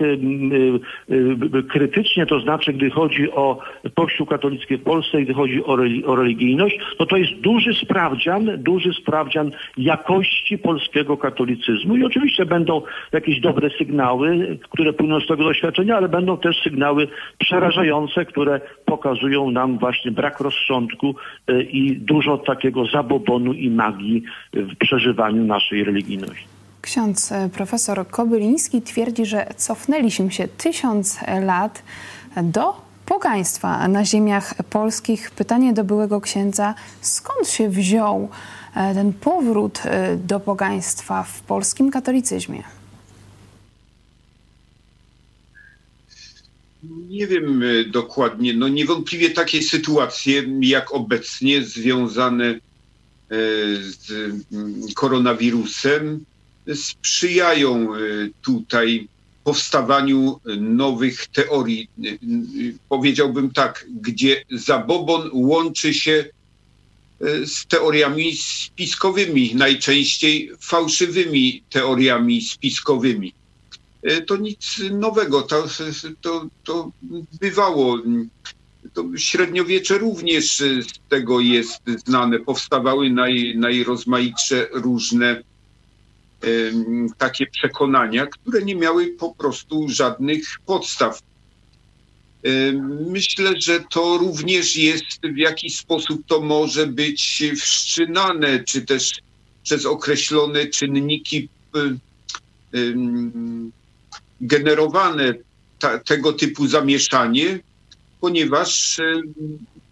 krytycznie, 1.68 2.26
to 2.26 2.40
znaczy 2.40 2.72
gdy 2.72 2.90
chodzi 2.90 3.30
o 3.30 3.58
Kościół 3.94 4.26
katolicki 4.26 4.76
w 4.76 4.82
Polsce, 4.82 5.22
gdy 5.22 5.34
chodzi 5.34 5.64
o, 5.64 5.76
religijność, 6.16 6.78
no 7.00 7.06
to 7.06 7.16
jest 7.16 7.32
duży 7.32 7.74
sprawdzian, 7.74 8.50
duży 8.58 8.92
sprawdzian 8.92 9.50
jakości 9.78 10.58
polskiego 10.58 11.16
katolicyzmu 11.16 11.96
i 11.96 12.04
oczywiście 12.04 12.46
będą 12.46 12.79
jakieś 13.12 13.40
dobre 13.40 13.70
sygnały, 13.78 14.58
które 14.70 14.92
płyną 14.92 15.20
z 15.20 15.26
tego 15.26 15.44
doświadczenia, 15.44 15.96
ale 15.96 16.08
będą 16.08 16.36
też 16.36 16.62
sygnały 16.62 17.08
przerażające, 17.38 18.24
które 18.24 18.60
pokazują 18.84 19.50
nam 19.50 19.78
właśnie 19.78 20.10
brak 20.10 20.40
rozsądku 20.40 21.14
e, 21.48 21.62
i 21.62 21.96
dużo 21.96 22.38
takiego 22.38 22.86
zabobonu 22.86 23.52
i 23.52 23.70
magii 23.70 24.22
w 24.52 24.76
przeżywaniu 24.76 25.44
naszej 25.44 25.84
religijności. 25.84 26.44
Ksiądz 26.80 27.32
e, 27.32 27.48
profesor 27.54 28.08
Kobyliński 28.08 28.82
twierdzi, 28.82 29.26
że 29.26 29.46
cofnęliśmy 29.56 30.30
się 30.30 30.48
tysiąc 30.48 31.20
lat 31.42 31.84
do 32.42 32.90
pogaństwa 33.06 33.88
na 33.88 34.04
ziemiach 34.04 34.54
polskich. 34.70 35.30
Pytanie 35.30 35.72
do 35.72 35.84
byłego 35.84 36.20
księdza, 36.20 36.74
skąd 37.00 37.48
się 37.48 37.68
wziął 37.68 38.28
ten 38.74 39.12
powrót 39.12 39.82
do 40.16 40.40
pogaństwa 40.40 41.22
w 41.22 41.40
polskim 41.40 41.90
katolicyzmie? 41.90 42.62
Nie 47.08 47.26
wiem 47.26 47.62
e, 47.62 47.84
dokładnie. 47.84 48.54
No 48.54 48.68
niewątpliwie 48.68 49.30
takie 49.30 49.62
sytuacje 49.62 50.42
jak 50.60 50.94
obecnie 50.94 51.62
związane 51.62 52.46
e, 52.46 52.58
z 53.80 54.10
mm, 54.52 54.82
koronawirusem 54.94 56.24
sprzyjają 56.74 57.94
e, 57.94 57.98
tutaj 58.42 59.08
powstawaniu 59.44 60.40
nowych 60.60 61.26
teorii. 61.26 61.88
Powiedziałbym 62.88 63.50
tak, 63.50 63.86
gdzie 64.00 64.44
zabobon 64.50 65.30
łączy 65.32 65.94
się 65.94 66.24
z 67.44 67.66
teoriami 67.66 68.36
spiskowymi, 68.36 69.54
najczęściej 69.54 70.50
fałszywymi 70.60 71.62
teoriami 71.70 72.42
spiskowymi. 72.42 73.34
E, 74.02 74.20
to 74.20 74.36
nic 74.36 74.82
nowego. 74.90 75.42
To, 75.42 75.64
to, 76.20 76.46
to 76.64 76.90
bywało. 77.40 77.98
To 78.94 79.04
średniowiecze 79.16 79.98
również 79.98 80.58
z 80.58 80.86
tego 81.08 81.40
jest 81.40 81.82
znane. 82.06 82.38
Powstawały 82.38 83.10
naj, 83.10 83.54
najrozmaitsze 83.56 84.68
różne 84.72 85.42
takie 87.18 87.46
przekonania, 87.46 88.26
które 88.26 88.62
nie 88.62 88.76
miały 88.76 89.06
po 89.06 89.34
prostu 89.34 89.88
żadnych 89.88 90.42
podstaw. 90.66 91.20
Myślę, 93.06 93.52
że 93.60 93.80
to 93.90 94.18
również 94.18 94.76
jest 94.76 95.20
w 95.22 95.36
jakiś 95.36 95.76
sposób 95.76 96.22
to 96.26 96.40
może 96.40 96.86
być 96.86 97.42
wszczynane, 97.60 98.64
czy 98.64 98.82
też 98.82 99.12
przez 99.62 99.86
określone 99.86 100.66
czynniki 100.66 101.48
generowane 104.40 105.34
ta, 105.78 105.98
tego 105.98 106.32
typu 106.32 106.66
zamieszanie, 106.66 107.58
ponieważ 108.20 108.98
e, 108.98 109.20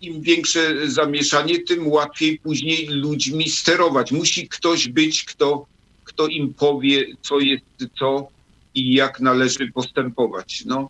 im 0.01 0.23
większe 0.23 0.91
zamieszanie, 0.91 1.61
tym 1.61 1.89
łatwiej 1.89 2.39
później 2.39 2.87
ludźmi 2.87 3.51
sterować. 3.51 4.13
Musi 4.13 4.49
ktoś 4.49 4.89
być, 4.89 5.25
kto, 5.25 5.67
kto 6.05 6.27
im 6.27 6.55
powie, 6.55 7.07
co 7.23 7.39
jest 7.41 7.65
co 7.99 8.29
i 8.75 8.95
jak 8.95 9.21
należy 9.21 9.73
postępować. 9.73 10.63
No, 10.67 10.89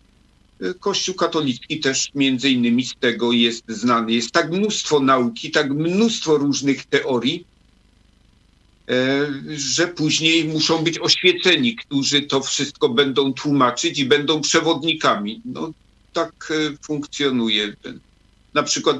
Kościół 0.81 1.15
katolicki 1.15 1.81
też 1.81 2.11
między 2.15 2.51
innymi 2.51 2.85
z 2.85 2.95
tego 3.01 3.33
jest 3.33 3.65
znany. 3.69 4.13
Jest 4.13 4.31
tak 4.31 4.51
mnóstwo 4.51 5.01
nauki, 5.01 5.51
tak 5.51 5.71
mnóstwo 5.71 6.39
różnych 6.39 6.87
teorii, 6.87 7.45
E, 8.89 9.27
że 9.49 9.89
później 9.89 10.45
muszą 10.45 10.85
być 10.85 10.99
oświeceni, 10.99 11.77
którzy 11.77 12.23
to 12.23 12.41
wszystko 12.41 12.89
będą 12.89 13.33
tłumaczyć 13.33 13.99
i 13.99 14.05
będą 14.05 14.41
przewodnikami. 14.41 15.43
No, 15.45 15.73
tak 16.13 16.33
e, 16.51 16.77
funkcjonuje. 16.87 17.77
Na 18.55 18.63
przykład, 18.63 18.97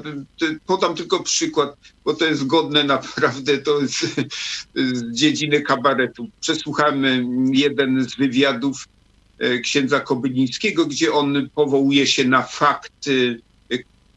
podam 0.65 0.95
tylko 0.95 1.23
przykład, 1.23 1.77
bo 2.05 2.13
to 2.13 2.25
jest 2.25 2.47
godne 2.47 2.83
naprawdę, 2.83 3.57
to 3.57 3.81
jest 3.81 4.21
z 4.93 5.13
dziedziny 5.13 5.61
kabaretu. 5.61 6.27
Przesłuchałem 6.39 7.45
jeden 7.53 8.09
z 8.09 8.15
wywiadów 8.15 8.85
e, 8.85 8.98
księdza 9.63 9.99
Kobylińskiego, 9.99 10.85
gdzie 10.85 11.13
on 11.13 11.49
powołuje 11.55 12.07
się 12.07 12.25
na 12.25 12.43
fakt 12.43 13.09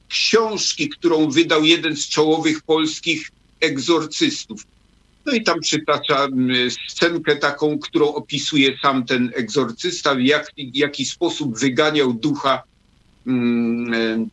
książki, 0.08 0.88
którą 0.88 1.30
wydał 1.30 1.64
jeden 1.64 1.96
z 1.96 2.08
czołowych 2.08 2.62
polskich 2.62 3.30
egzorcystów. 3.60 4.66
No 5.26 5.32
i 5.32 5.42
tam 5.42 5.60
przytacza 5.60 6.28
scenkę 6.88 7.36
taką, 7.36 7.78
którą 7.78 8.14
opisuje 8.14 8.78
sam 8.82 9.04
ten 9.04 9.32
egzorcysta, 9.34 10.14
w 10.14 10.20
jak, 10.20 10.52
jaki 10.56 11.04
sposób 11.04 11.58
wyganiał 11.58 12.12
ducha 12.12 12.62
mm, 13.26 14.30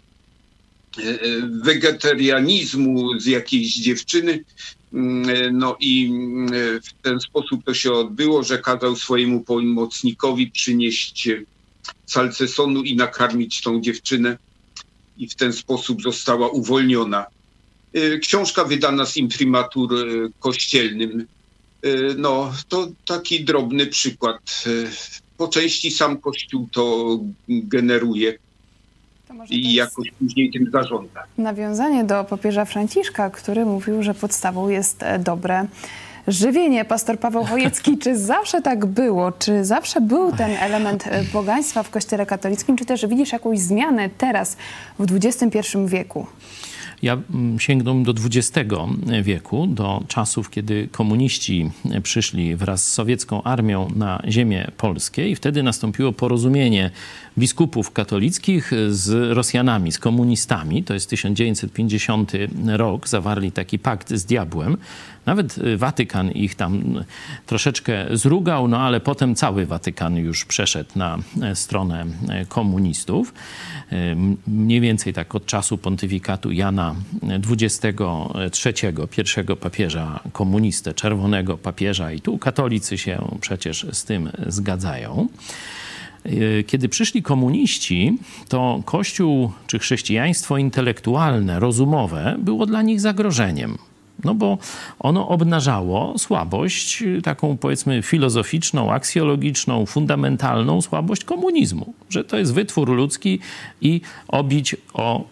wegetarianizmu 1.63 3.19
z 3.19 3.25
jakiejś 3.25 3.75
dziewczyny. 3.75 4.43
Mm, 4.93 5.57
no 5.57 5.77
i 5.79 6.05
mm, 6.05 6.47
w 6.81 6.93
ten 7.01 7.19
sposób 7.19 7.63
to 7.65 7.73
się 7.73 7.93
odbyło, 7.93 8.43
że 8.43 8.59
kazał 8.59 8.95
swojemu 8.95 9.43
pomocnikowi 9.43 10.51
przynieść 10.51 11.29
salcesonu 12.05 12.83
i 12.83 12.95
nakarmić 12.95 13.61
tą 13.61 13.81
dziewczynę 13.81 14.37
i 15.17 15.27
w 15.27 15.35
ten 15.35 15.53
sposób 15.53 16.01
została 16.01 16.49
uwolniona. 16.49 17.25
Książka 18.21 18.63
wydana 18.63 19.05
z 19.05 19.17
imprimatur 19.17 19.89
kościelnym. 20.39 21.25
No, 22.17 22.53
to 22.67 22.87
taki 23.05 23.43
drobny 23.43 23.87
przykład. 23.87 24.63
Po 25.37 25.47
części 25.47 25.91
sam 25.91 26.21
Kościół 26.21 26.69
to 26.71 27.19
generuje 27.47 28.37
i 29.49 29.73
jakoś 29.73 30.11
później 30.11 30.51
tym 30.51 30.71
zarządza. 30.71 31.23
Nawiązanie 31.37 32.03
do 32.03 32.23
papieża 32.23 32.65
Franciszka, 32.65 33.29
który 33.29 33.65
mówił, 33.65 34.03
że 34.03 34.13
podstawą 34.13 34.69
jest 34.69 35.03
e, 35.03 35.19
dobre 35.19 35.65
żywienie. 36.27 36.85
Pastor 36.85 37.19
Paweł 37.19 37.45
Chojecki, 37.45 37.97
czy 37.97 38.17
zawsze 38.17 38.61
tak 38.61 38.85
było? 38.85 39.31
Czy 39.31 39.65
zawsze 39.65 40.01
był 40.01 40.31
ten 40.31 40.51
element 40.51 41.07
e, 41.07 41.23
pogaństwa 41.23 41.83
w 41.83 41.89
Kościele 41.89 42.25
katolickim? 42.25 42.77
Czy 42.77 42.85
też 42.85 43.07
widzisz 43.07 43.31
jakąś 43.31 43.59
zmianę 43.59 44.09
teraz 44.17 44.57
w 44.99 45.15
XXI 45.15 45.59
wieku? 45.85 46.27
Ja 47.01 47.17
mm, 47.33 47.59
sięgnąłem 47.59 48.03
do 48.03 48.11
XX 48.11 48.69
wieku, 49.23 49.67
do 49.67 50.03
czasów, 50.07 50.49
kiedy 50.49 50.87
komuniści 50.91 51.71
przyszli 52.03 52.55
wraz 52.55 52.83
z 52.83 52.93
sowiecką 52.93 53.43
armią 53.43 53.87
na 53.95 54.21
ziemię 54.27 54.71
polskie 54.77 55.29
i 55.29 55.35
wtedy 55.35 55.63
nastąpiło 55.63 56.11
porozumienie 56.11 56.91
biskupów 57.39 57.91
katolickich 57.91 58.71
z 58.89 59.33
Rosjanami, 59.37 59.91
z 59.91 59.99
komunistami. 59.99 60.83
To 60.83 60.93
jest 60.93 61.09
1950 61.09 62.31
rok. 62.67 63.07
Zawarli 63.07 63.51
taki 63.51 63.79
pakt 63.79 64.13
z 64.13 64.25
diabłem. 64.25 64.77
Nawet 65.25 65.59
Watykan 65.77 66.31
ich 66.31 66.55
tam 66.55 67.03
troszeczkę 67.45 68.05
zrugał, 68.13 68.67
no 68.67 68.79
ale 68.79 68.99
potem 68.99 69.35
cały 69.35 69.65
Watykan 69.65 70.15
już 70.15 70.45
przeszedł 70.45 70.89
na 70.95 71.17
stronę 71.53 72.05
komunistów. 72.47 73.33
Mniej 74.47 74.81
więcej 74.81 75.13
tak 75.13 75.35
od 75.35 75.45
czasu 75.45 75.77
pontyfikatu 75.77 76.51
Jana 76.51 76.95
XXIII, 77.51 78.93
pierwszego 79.11 79.55
papieża 79.55 80.19
komunistę, 80.31 80.93
czerwonego 80.93 81.57
papieża 81.57 82.11
i 82.11 82.21
tu 82.21 82.37
katolicy 82.37 82.97
się 82.97 83.37
przecież 83.41 83.85
z 83.91 84.03
tym 84.05 84.29
zgadzają. 84.47 85.27
E, 86.25 86.63
kiedy 86.63 86.89
przyszli 86.89 87.23
komuniści, 87.23 88.17
to 88.49 88.81
Kościół 88.85 89.51
czy 89.67 89.79
chrześcijaństwo 89.79 90.57
intelektualne, 90.57 91.59
rozumowe 91.59 92.35
było 92.39 92.65
dla 92.65 92.81
nich 92.81 93.01
zagrożeniem. 93.01 93.77
No 94.23 94.35
bo 94.35 94.57
ono 94.99 95.27
obnażało 95.27 96.17
słabość, 96.17 97.01
y, 97.01 97.21
taką 97.21 97.57
powiedzmy 97.57 98.01
filozoficzną, 98.01 98.91
aksjologiczną, 98.91 99.85
fundamentalną 99.85 100.81
słabość 100.81 101.23
komunizmu, 101.23 101.93
że 102.09 102.23
to 102.23 102.37
jest 102.37 102.53
wytwór 102.53 102.89
ludzki 102.89 103.39
i 103.81 104.01
obić 104.27 104.75
o 104.93 105.23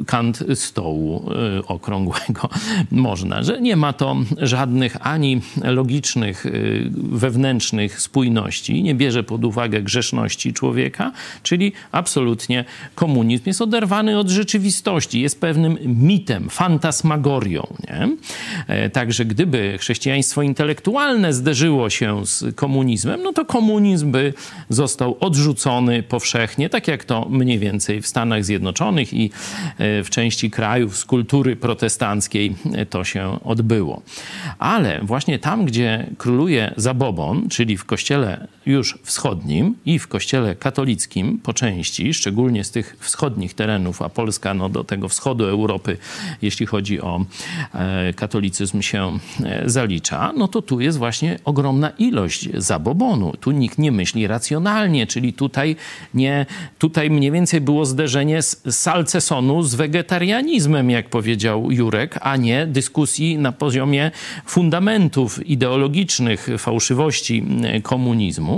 y, 0.00 0.04
kant 0.04 0.44
stołu 0.54 1.30
y, 1.58 1.66
okrągłego 1.66 2.48
można, 2.90 3.42
że 3.42 3.60
nie 3.60 3.76
ma 3.76 3.92
to 3.92 4.16
żadnych 4.38 5.06
ani 5.06 5.40
logicznych, 5.64 6.46
wewnętrznych 6.94 8.00
spójności, 8.00 8.82
nie 8.82 8.94
bierze 8.94 9.22
pod 9.22 9.44
uwagę 9.44 9.82
grzeszności 9.82 10.52
człowieka, 10.52 11.12
czyli 11.42 11.72
absolutnie 11.92 12.64
komunizm 12.94 13.42
jest 13.46 13.62
oderwany 13.62 14.18
od 14.18 14.28
rzeczywistości, 14.28 15.20
jest 15.20 15.40
pewnym 15.40 15.78
mitem, 15.84 16.50
fantasmagorią. 16.50 17.66
Nie? 17.88 18.08
E, 18.66 18.90
także 18.90 19.24
gdyby 19.24 19.78
chrześcijaństwo 19.78 20.42
intelektualne 20.42 21.32
zderzyło 21.32 21.90
się 21.90 22.26
z 22.26 22.56
komunizmem, 22.56 23.22
no 23.22 23.32
to 23.32 23.44
komunizm 23.44 24.10
by 24.12 24.34
został 24.68 25.16
odrzucony 25.20 26.02
powszechnie, 26.02 26.70
tak 26.70 26.88
jak 26.88 27.04
to 27.04 27.26
mniej 27.30 27.58
więcej 27.58 28.02
w 28.02 28.06
Stanach 28.06 28.44
Zjednoczonych 28.44 29.14
i 29.14 29.30
e, 29.78 30.02
w 30.02 30.10
części 30.10 30.50
krajów 30.50 30.96
z 30.96 31.04
kultury 31.04 31.56
protestanckiej 31.56 32.54
e, 32.74 32.86
to 32.86 33.04
się 33.04 33.38
odbyło. 33.44 34.02
Ale 34.58 35.00
właśnie 35.02 35.38
tam, 35.38 35.64
gdzie 35.64 36.06
króluje 36.18 36.74
zabobon, 36.76 37.48
czyli 37.48 37.76
w 37.76 37.84
kościele 37.84 38.46
już 38.66 38.98
wschodnim 39.02 39.76
i 39.86 39.98
w 39.98 40.08
kościele 40.08 40.54
katolickim 40.54 41.38
po 41.38 41.52
części, 41.52 42.14
szczególnie 42.14 42.64
z 42.64 42.70
tych 42.70 42.96
wschodnich 43.00 43.54
terenów, 43.54 44.02
a 44.02 44.08
Polska 44.08 44.54
no, 44.54 44.68
do 44.68 44.84
tego 44.84 45.08
wschodu 45.08 45.44
Europy, 45.44 45.96
jeśli 46.42 46.66
chodzi 46.66 47.00
o 47.00 47.24
katolicyzm 48.16 48.82
się 48.82 49.18
e, 49.44 49.62
zalicza, 49.70 50.32
no 50.36 50.48
to 50.48 50.62
tu 50.62 50.80
jest 50.80 50.98
właśnie 50.98 51.38
ogromna 51.44 51.90
ilość 51.90 52.48
zabobonu. 52.54 53.32
Tu 53.40 53.50
nikt 53.50 53.78
nie 53.78 53.92
myśli 53.92 54.26
racjonalnie, 54.26 55.06
czyli 55.06 55.32
tutaj, 55.32 55.76
nie, 56.14 56.46
tutaj 56.78 57.10
mniej 57.10 57.30
więcej 57.30 57.60
było 57.60 57.84
zderzenie 57.84 58.42
z 58.42 58.62
salcesonu 58.70 59.62
z 59.62 59.74
wegetarianizmem, 59.74 60.90
jak 60.90 61.08
powiedział 61.08 61.70
Jurek, 61.70 62.18
a 62.20 62.36
nie 62.36 62.66
dyskusji 62.66 63.38
na 63.38 63.52
poziomie 63.52 64.10
fundamentów 64.46 65.46
ideologicznych 65.46 66.48
fałszywości 66.58 67.44
komunizmu. 67.82 68.53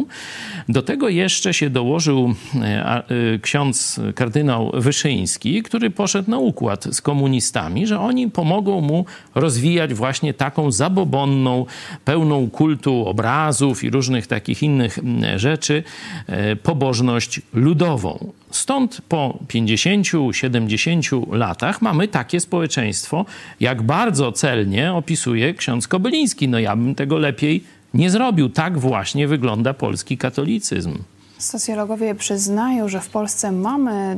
Do 0.68 0.82
tego 0.82 1.08
jeszcze 1.08 1.54
się 1.54 1.70
dołożył 1.70 2.34
e, 2.54 2.62
e, 2.64 3.04
ksiądz 3.42 4.00
kardynał 4.14 4.72
Wyszyński, 4.74 5.62
który 5.62 5.90
poszedł 5.90 6.30
na 6.30 6.38
układ 6.38 6.84
z 6.84 7.00
komunistami, 7.00 7.86
że 7.86 8.00
oni 8.00 8.30
pomogą 8.30 8.80
mu 8.80 9.04
rozwijać 9.34 9.94
właśnie 9.94 10.34
taką 10.34 10.70
zabobonną, 10.70 11.66
pełną 12.04 12.50
kultu 12.50 13.06
obrazów 13.06 13.84
i 13.84 13.90
różnych 13.90 14.26
takich 14.26 14.62
innych 14.62 14.98
rzeczy, 15.36 15.82
e, 16.26 16.56
pobożność 16.56 17.40
ludową. 17.54 18.32
Stąd 18.50 19.00
po 19.08 19.38
50-70 19.48 21.32
latach 21.32 21.82
mamy 21.82 22.08
takie 22.08 22.40
społeczeństwo, 22.40 23.24
jak 23.60 23.82
bardzo 23.82 24.32
celnie 24.32 24.94
opisuje 24.94 25.54
ksiądz 25.54 25.88
Kobyliński. 25.88 26.48
No 26.48 26.58
ja 26.58 26.76
bym 26.76 26.94
tego 26.94 27.18
lepiej 27.18 27.64
nie 27.96 28.10
zrobił. 28.10 28.48
Tak 28.48 28.78
właśnie 28.78 29.28
wygląda 29.28 29.74
polski 29.74 30.18
katolicyzm. 30.18 30.98
Socjologowie 31.38 32.14
przyznają, 32.14 32.88
że 32.88 33.00
w 33.00 33.08
Polsce 33.08 33.52
mamy 33.52 34.16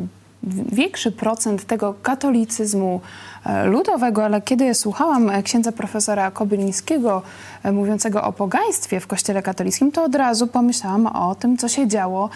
większy 0.72 1.12
procent 1.12 1.64
tego 1.64 1.94
katolicyzmu 2.02 3.00
e, 3.44 3.66
ludowego, 3.66 4.24
ale 4.24 4.42
kiedy 4.42 4.74
słuchałam 4.74 5.30
e, 5.30 5.42
księdza 5.42 5.72
profesora 5.72 6.30
Kobylińskiego 6.30 7.22
e, 7.62 7.72
mówiącego 7.72 8.22
o 8.24 8.32
pogaństwie 8.32 9.00
w 9.00 9.06
kościele 9.06 9.42
katolickim, 9.42 9.92
to 9.92 10.04
od 10.04 10.14
razu 10.14 10.46
pomyślałam 10.46 11.06
o 11.06 11.34
tym, 11.34 11.56
co 11.56 11.68
się 11.68 11.88
działo 11.88 12.30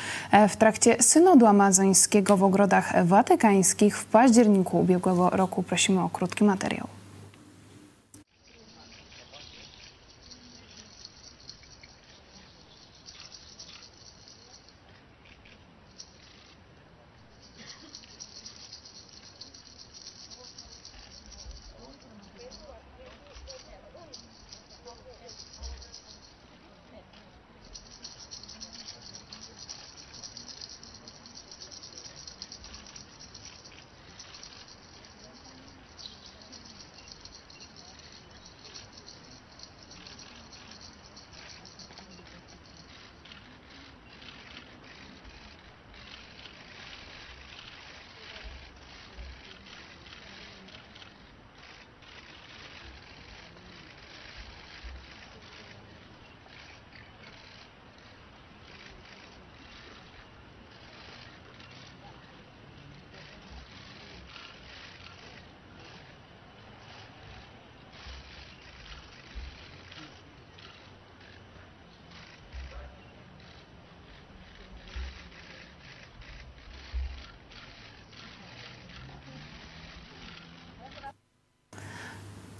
w 0.48 0.56
trakcie 0.56 0.96
synodu 1.00 1.46
amazońskiego 1.46 2.36
w 2.36 2.44
ogrodach 2.44 3.06
watykańskich 3.06 3.98
w 3.98 4.04
październiku 4.04 4.80
ubiegłego 4.80 5.30
roku. 5.30 5.62
Prosimy 5.62 6.00
o 6.00 6.08
krótki 6.08 6.44
materiał. 6.44 7.01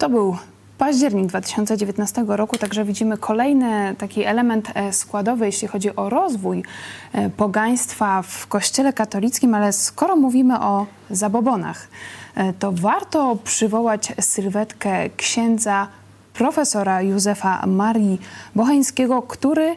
To 0.03 0.09
był 0.09 0.37
październik 0.77 1.25
2019 1.25 2.25
roku, 2.27 2.57
także 2.57 2.85
widzimy 2.85 3.17
kolejny 3.17 3.95
taki 3.97 4.23
element 4.23 4.71
e, 4.73 4.93
składowy, 4.93 5.45
jeśli 5.45 5.67
chodzi 5.67 5.95
o 5.95 6.09
rozwój 6.09 6.63
e, 7.13 7.29
pogaństwa 7.29 8.21
w 8.21 8.47
Kościele 8.47 8.93
katolickim, 8.93 9.55
ale 9.55 9.73
skoro 9.73 10.15
mówimy 10.15 10.59
o 10.59 10.85
zabobonach, 11.09 11.87
e, 12.35 12.53
to 12.53 12.71
warto 12.71 13.37
przywołać 13.43 14.13
sylwetkę 14.21 15.09
księdza 15.09 15.87
profesora 16.33 17.01
Józefa 17.01 17.65
Marii 17.67 18.21
Bocheńskiego, 18.55 19.21
który 19.21 19.75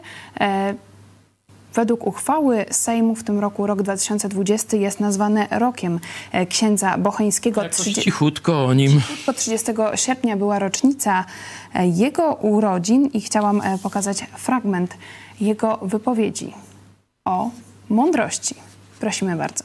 Według 1.77 2.07
uchwały 2.07 2.65
Sejmu 2.71 3.15
w 3.15 3.23
tym 3.23 3.39
roku, 3.39 3.67
rok 3.67 3.81
2020, 3.81 4.77
jest 4.77 4.99
nazwany 4.99 5.47
rokiem 5.51 5.99
e, 6.31 6.45
księdza 6.45 6.97
Bocheńskiego. 6.97 7.69
30... 7.69 8.01
Cichutko 8.01 8.65
o 8.65 8.73
nim. 8.73 8.91
Cichutko 9.01 9.33
30 9.33 9.71
sierpnia 9.95 10.37
była 10.37 10.59
rocznica 10.59 11.25
e, 11.73 11.87
jego 11.87 12.33
urodzin 12.33 13.05
i 13.05 13.21
chciałam 13.21 13.61
e, 13.61 13.77
pokazać 13.77 14.25
fragment 14.37 14.97
jego 15.41 15.77
wypowiedzi 15.77 16.53
o 17.25 17.49
mądrości. 17.89 18.55
Prosimy 18.99 19.35
bardzo. 19.35 19.63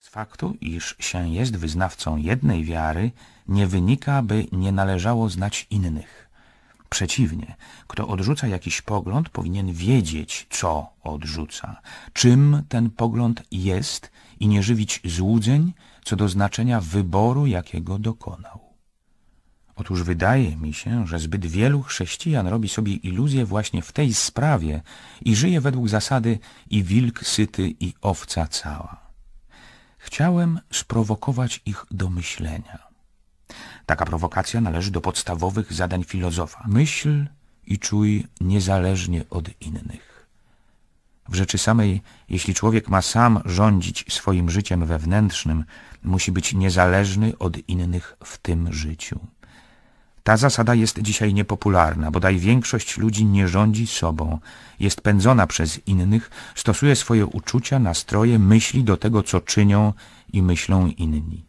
Z 0.00 0.08
faktu, 0.08 0.56
iż 0.60 0.96
się 0.98 1.28
jest 1.28 1.56
wyznawcą 1.56 2.16
jednej 2.16 2.64
wiary, 2.64 3.10
nie 3.48 3.66
wynika, 3.66 4.22
by 4.22 4.46
nie 4.52 4.72
należało 4.72 5.28
znać 5.28 5.66
innych. 5.70 6.25
Przeciwnie, 6.90 7.56
kto 7.86 8.08
odrzuca 8.08 8.46
jakiś 8.46 8.82
pogląd, 8.82 9.28
powinien 9.28 9.72
wiedzieć, 9.72 10.46
co 10.50 10.86
odrzuca, 11.02 11.80
czym 12.12 12.62
ten 12.68 12.90
pogląd 12.90 13.42
jest 13.50 14.10
i 14.40 14.48
nie 14.48 14.62
żywić 14.62 15.00
złudzeń 15.04 15.72
co 16.04 16.16
do 16.16 16.28
znaczenia 16.28 16.80
wyboru, 16.80 17.46
jakiego 17.46 17.98
dokonał. 17.98 18.60
Otóż 19.76 20.02
wydaje 20.02 20.56
mi 20.56 20.74
się, 20.74 21.06
że 21.06 21.18
zbyt 21.18 21.46
wielu 21.46 21.82
chrześcijan 21.82 22.46
robi 22.46 22.68
sobie 22.68 22.92
iluzję 22.92 23.44
właśnie 23.44 23.82
w 23.82 23.92
tej 23.92 24.14
sprawie 24.14 24.82
i 25.22 25.36
żyje 25.36 25.60
według 25.60 25.88
zasady 25.88 26.38
i 26.70 26.82
wilk 26.84 27.26
syty 27.26 27.74
i 27.80 27.94
owca 28.00 28.46
cała. 28.46 29.06
Chciałem 29.98 30.60
sprowokować 30.72 31.60
ich 31.66 31.84
do 31.90 32.10
myślenia. 32.10 32.85
Taka 33.86 34.04
prowokacja 34.04 34.60
należy 34.60 34.90
do 34.90 35.00
podstawowych 35.00 35.72
zadań 35.72 36.04
filozofa. 36.04 36.64
Myśl 36.68 37.26
i 37.66 37.78
czuj 37.78 38.26
niezależnie 38.40 39.24
od 39.30 39.62
innych. 39.62 40.26
W 41.28 41.34
rzeczy 41.34 41.58
samej, 41.58 42.02
jeśli 42.28 42.54
człowiek 42.54 42.88
ma 42.88 43.02
sam 43.02 43.40
rządzić 43.44 44.04
swoim 44.08 44.50
życiem 44.50 44.86
wewnętrznym, 44.86 45.64
musi 46.02 46.32
być 46.32 46.54
niezależny 46.54 47.38
od 47.38 47.68
innych 47.68 48.16
w 48.24 48.38
tym 48.38 48.72
życiu. 48.72 49.20
Ta 50.22 50.36
zasada 50.36 50.74
jest 50.74 51.02
dzisiaj 51.02 51.34
niepopularna, 51.34 52.10
bodaj 52.10 52.38
większość 52.38 52.98
ludzi 52.98 53.24
nie 53.24 53.48
rządzi 53.48 53.86
sobą, 53.86 54.38
jest 54.80 55.00
pędzona 55.00 55.46
przez 55.46 55.86
innych, 55.86 56.30
stosuje 56.54 56.96
swoje 56.96 57.26
uczucia, 57.26 57.78
nastroje, 57.78 58.38
myśli 58.38 58.84
do 58.84 58.96
tego, 58.96 59.22
co 59.22 59.40
czynią 59.40 59.92
i 60.32 60.42
myślą 60.42 60.86
inni. 60.86 61.44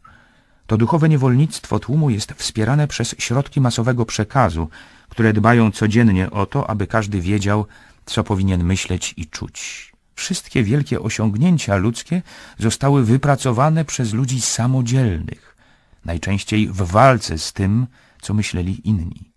To 0.67 0.77
duchowe 0.77 1.09
niewolnictwo 1.09 1.79
tłumu 1.79 2.09
jest 2.09 2.31
wspierane 2.31 2.87
przez 2.87 3.15
środki 3.19 3.61
masowego 3.61 4.05
przekazu, 4.05 4.69
które 5.09 5.33
dbają 5.33 5.71
codziennie 5.71 6.31
o 6.31 6.45
to, 6.45 6.69
aby 6.69 6.87
każdy 6.87 7.21
wiedział, 7.21 7.65
co 8.05 8.23
powinien 8.23 8.63
myśleć 8.63 9.13
i 9.17 9.25
czuć. 9.25 9.91
Wszystkie 10.15 10.63
wielkie 10.63 10.99
osiągnięcia 10.99 11.75
ludzkie 11.75 12.21
zostały 12.59 13.05
wypracowane 13.05 13.85
przez 13.85 14.13
ludzi 14.13 14.41
samodzielnych, 14.41 15.55
najczęściej 16.05 16.67
w 16.67 16.81
walce 16.81 17.37
z 17.37 17.53
tym, 17.53 17.87
co 18.21 18.33
myśleli 18.33 18.89
inni. 18.89 19.36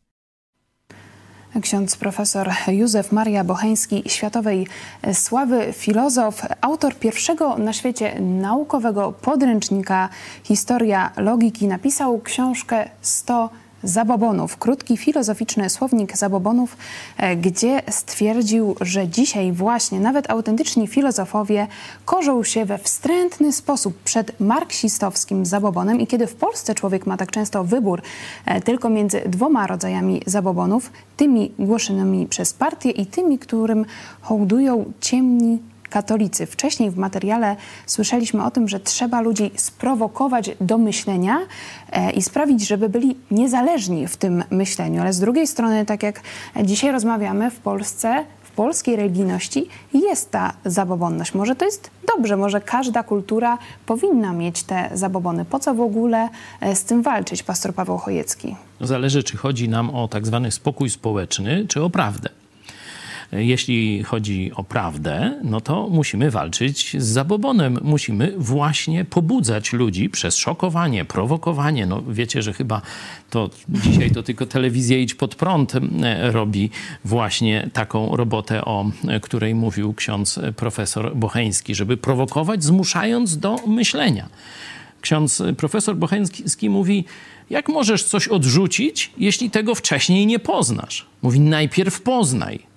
Ksiądz 1.63 1.97
profesor 1.97 2.51
Józef 2.69 3.13
Maria 3.13 3.45
Bocheński, 3.45 4.03
światowej 4.07 4.67
sławy 5.13 5.73
filozof, 5.73 6.43
autor 6.61 6.95
pierwszego 6.95 7.59
na 7.59 7.73
świecie 7.73 8.21
naukowego 8.21 9.13
podręcznika 9.13 10.09
Historia 10.45 11.11
logiki, 11.17 11.69
napisał 11.69 12.21
książkę 12.21 12.89
100 13.01 13.51
zabobonów, 13.83 14.57
krótki 14.57 14.97
filozoficzny 14.97 15.71
słownik 15.71 16.17
zabobonów, 16.17 16.77
e, 17.17 17.37
gdzie 17.37 17.83
stwierdził, 17.91 18.77
że 18.81 19.09
dzisiaj 19.09 19.53
właśnie 19.53 20.01
nawet 20.01 20.31
autentyczni 20.31 20.87
filozofowie 20.87 21.67
korzą 22.05 22.45
się 22.45 22.65
we 22.65 22.79
wstrętny 22.79 23.53
sposób 23.53 23.95
przed 24.05 24.41
marksistowskim 24.41 25.47
zabobonem 25.47 26.01
i 26.01 26.07
kiedy 26.07 26.27
w 26.27 26.35
Polsce 26.35 26.75
człowiek 26.75 27.07
ma 27.07 27.17
tak 27.17 27.31
często 27.31 27.65
wybór 27.65 28.03
e, 28.47 28.61
tylko 28.61 28.89
między 28.91 29.23
dwoma 29.27 29.67
rodzajami 29.67 30.23
zabobonów, 30.27 30.93
tymi 31.17 31.53
głoszonymi 31.59 32.27
przez 32.27 32.53
partię 32.53 32.91
i 32.91 33.07
tymi, 33.07 33.39
którym 33.39 33.85
hołdują 34.21 34.93
ciemni 35.01 35.59
katolicy. 35.91 36.47
Wcześniej 36.47 36.91
w 36.91 36.97
materiale 36.97 37.57
słyszeliśmy 37.87 38.45
o 38.45 38.51
tym, 38.51 38.69
że 38.69 38.81
trzeba 38.81 39.21
ludzi 39.21 39.51
sprowokować 39.57 40.51
do 40.61 40.79
myślenia 40.79 41.39
e, 41.93 42.11
i 42.11 42.23
sprawić, 42.23 42.67
żeby 42.67 42.89
byli 42.89 43.17
niezależni 43.31 44.09
w 44.09 44.17
tym 44.17 44.45
myśleniu. 44.51 45.01
Ale 45.01 45.13
z 45.13 45.21
drugiej 45.21 45.47
strony, 45.47 45.87
tak 45.87 46.03
jak 46.03 46.21
dzisiaj 46.65 46.93
rozmawiamy, 46.93 47.51
w 47.51 47.59
Polsce 47.59 48.25
w 48.43 48.51
polskiej 48.51 48.97
religijności 48.97 49.69
jest 49.95 50.31
ta 50.31 50.53
zabobonność. 50.65 51.35
Może 51.35 51.57
to 51.57 51.65
jest 51.65 51.91
dobrze, 52.17 52.37
może 52.37 52.61
każda 52.61 53.03
kultura 53.03 53.59
powinna 53.87 54.33
mieć 54.33 54.63
te 54.63 54.91
zabobony. 54.95 55.45
Po 55.45 55.59
co 55.59 55.75
w 55.75 55.81
ogóle 55.81 56.29
e, 56.61 56.77
z 56.77 56.85
tym 56.85 57.03
walczyć, 57.03 57.43
pastor 57.43 57.75
Paweł 57.75 57.99
Chojecki? 57.99 58.57
Zależy, 58.81 59.23
czy 59.23 59.37
chodzi 59.37 59.69
nam 59.69 59.91
o 59.91 60.09
tak 60.09 60.27
zwany 60.27 60.51
spokój 60.51 60.91
społeczny, 60.91 61.67
czy 61.69 61.83
o 61.83 61.91
prawdę. 61.91 62.40
Jeśli 63.33 64.03
chodzi 64.03 64.53
o 64.55 64.65
prawdę, 64.65 65.41
no 65.45 65.61
to 65.61 65.89
musimy 65.89 66.31
walczyć 66.31 66.97
z 66.99 67.07
zabobonem. 67.07 67.79
Musimy 67.83 68.35
właśnie 68.39 69.05
pobudzać 69.05 69.73
ludzi 69.73 70.09
przez 70.09 70.37
szokowanie, 70.37 71.05
prowokowanie. 71.05 71.87
No 71.87 72.03
wiecie, 72.09 72.43
że 72.43 72.53
chyba 72.53 72.83
to 73.31 73.51
dzisiaj 73.69 74.11
to 74.11 74.23
tylko 74.23 74.47
telewizja 74.47 74.99
Idź 74.99 75.15
Pod 75.15 75.35
Prąd 75.35 75.75
e, 75.75 76.33
robi 76.33 76.71
właśnie 77.05 77.71
taką 77.73 78.17
robotę, 78.17 78.65
o 78.65 78.91
której 79.23 79.55
mówił 79.55 79.95
ksiądz 79.95 80.41
profesor 80.57 81.17
Bocheński, 81.17 81.75
żeby 81.75 81.97
prowokować, 81.97 82.65
zmuszając 82.65 83.39
do 83.39 83.57
myślenia. 83.67 84.29
Ksiądz 85.01 85.43
profesor 85.57 85.97
Bocheński 85.97 86.71
mówi, 86.71 87.05
jak 87.51 87.69
możesz 87.69 88.05
coś 88.05 88.29
odrzucić, 88.29 89.13
jeśli 89.19 89.51
tego 89.51 89.75
wcześniej 89.75 90.27
nie 90.27 90.39
poznasz? 90.39 91.07
Mówi, 91.23 91.41
najpierw 91.41 92.01
poznaj 92.01 92.70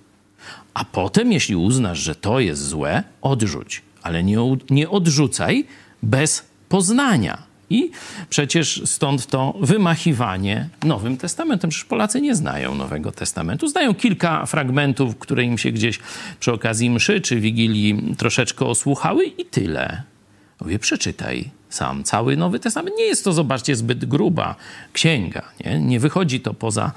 a 0.74 0.84
potem, 0.84 1.32
jeśli 1.32 1.56
uznasz, 1.56 1.98
że 1.98 2.14
to 2.14 2.40
jest 2.40 2.68
złe, 2.68 3.02
odrzuć, 3.22 3.82
ale 4.02 4.24
nie, 4.24 4.38
nie 4.70 4.90
odrzucaj 4.90 5.66
bez 6.02 6.46
poznania. 6.68 7.42
I 7.70 7.90
przecież 8.30 8.82
stąd 8.84 9.26
to 9.26 9.54
wymachiwanie 9.60 10.68
Nowym 10.84 11.16
Testamentem. 11.16 11.70
Przecież 11.70 11.84
Polacy 11.84 12.20
nie 12.20 12.34
znają 12.34 12.74
Nowego 12.74 13.12
Testamentu. 13.12 13.68
Znają 13.68 13.94
kilka 13.94 14.46
fragmentów, 14.46 15.18
które 15.18 15.44
im 15.44 15.58
się 15.58 15.72
gdzieś 15.72 15.98
przy 16.40 16.52
okazji 16.52 16.90
mszy 16.90 17.20
czy 17.20 17.40
wigilii 17.40 18.14
troszeczkę 18.18 18.66
osłuchały 18.66 19.24
i 19.24 19.44
tyle. 19.44 20.02
Mówię, 20.64 20.78
przeczytaj 20.78 21.50
sam 21.68 22.04
cały 22.04 22.36
Nowy 22.36 22.58
Testament. 22.58 22.96
Nie 22.98 23.04
jest 23.04 23.24
to, 23.24 23.32
zobaczcie, 23.32 23.76
zbyt 23.76 24.04
gruba 24.04 24.54
księga. 24.92 25.42
Nie, 25.64 25.80
nie 25.80 26.00
wychodzi 26.00 26.40
to 26.40 26.54
poza, 26.54 26.92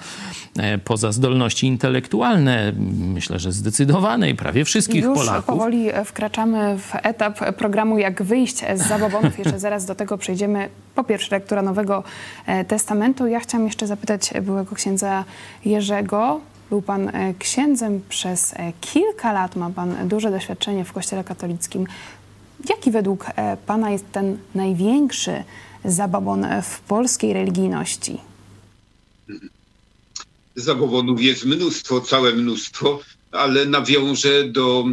e, 0.58 0.77
poza 0.77 1.12
zdolności 1.12 1.67
intelektualne, 1.67 2.73
myślę, 2.99 3.39
że 3.39 3.51
zdecydowanej 3.51 4.36
prawie 4.36 4.65
wszystkich 4.65 5.03
Już 5.03 5.17
Polaków. 5.17 5.45
powoli 5.45 5.88
wkraczamy 6.06 6.77
w 6.77 6.91
etap 7.03 7.56
programu 7.56 7.97
Jak 7.97 8.23
wyjść 8.23 8.58
z 8.75 8.88
zabobonów. 8.88 9.39
Jeszcze 9.39 9.60
zaraz 9.67 9.86
do 9.86 9.95
tego 9.95 10.17
przejdziemy. 10.17 10.69
Po 10.95 11.03
pierwsze, 11.03 11.36
lektura 11.36 11.62
Nowego 11.62 12.03
e, 12.45 12.65
Testamentu. 12.65 13.27
Ja 13.27 13.39
chciałam 13.39 13.67
jeszcze 13.67 13.88
zapytać 13.88 14.34
byłego 14.41 14.75
księdza 14.75 15.25
Jerzego, 15.65 16.41
był 16.69 16.82
Pan 16.82 17.10
e, 17.10 17.34
księdzem 17.39 18.01
przez 18.10 18.56
kilka 18.82 19.34
lat, 19.34 19.56
ma 19.56 19.69
Pan 19.69 20.08
duże 20.08 20.32
doświadczenie 20.32 20.86
w 20.86 20.93
Kościele 20.93 21.23
katolickim. 21.23 21.88
Jaki 22.69 22.91
według 22.91 23.25
e, 23.36 23.58
Pana 23.65 23.91
jest 23.91 24.06
ten 24.12 24.38
największy 24.56 25.43
zabobon 25.86 26.45
w 26.63 26.80
polskiej 26.80 27.34
religijności? 27.34 28.17
Zabobonów 30.56 31.21
jest 31.21 31.45
mnóstwo, 31.45 32.01
całe 32.01 32.34
mnóstwo, 32.34 32.99
ale 33.32 33.65
nawiążę 33.65 34.43
do 34.43 34.86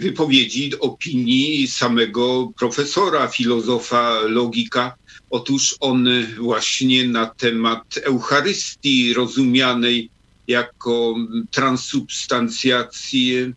wypowiedzi, 0.00 0.80
opinii 0.80 1.68
samego 1.68 2.52
profesora, 2.58 3.28
filozofa, 3.28 4.20
logika. 4.20 4.96
Otóż 5.30 5.76
on 5.80 6.08
właśnie 6.40 7.08
na 7.08 7.26
temat 7.26 7.98
Eucharystii 8.04 9.14
rozumianej 9.14 10.10
jako 10.48 11.14
transubstancjację 11.50 13.40
Y, 13.40 13.54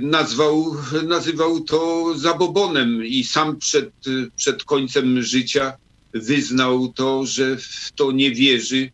nazwał, 0.00 0.76
nazywał 1.06 1.60
to 1.60 2.12
zabobonem 2.18 3.06
i 3.06 3.24
sam 3.24 3.56
przed, 3.56 3.90
przed 4.36 4.64
końcem 4.64 5.22
życia 5.22 5.72
wyznał 6.14 6.92
to, 6.92 7.26
że 7.26 7.56
w 7.56 7.92
to 7.94 8.12
nie 8.12 8.30
wierzy 8.30 8.90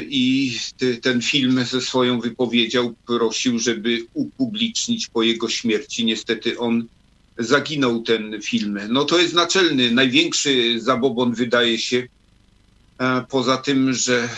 i 0.00 0.58
ten 1.02 1.22
film 1.22 1.64
ze 1.64 1.80
swoją 1.80 2.20
wypowiedzią 2.20 2.94
prosił, 3.06 3.58
żeby 3.58 4.06
upublicznić 4.14 5.06
po 5.06 5.22
jego 5.22 5.48
śmierci. 5.48 6.04
Niestety 6.04 6.58
on 6.58 6.86
zaginął 7.38 8.02
ten 8.02 8.42
film. 8.42 8.78
No 8.88 9.04
to 9.04 9.18
jest 9.18 9.34
naczelny, 9.34 9.90
największy 9.90 10.80
zabobon 10.80 11.34
wydaje 11.34 11.78
się, 11.78 12.08
poza 13.28 13.56
tym, 13.56 13.92
że 13.92 14.28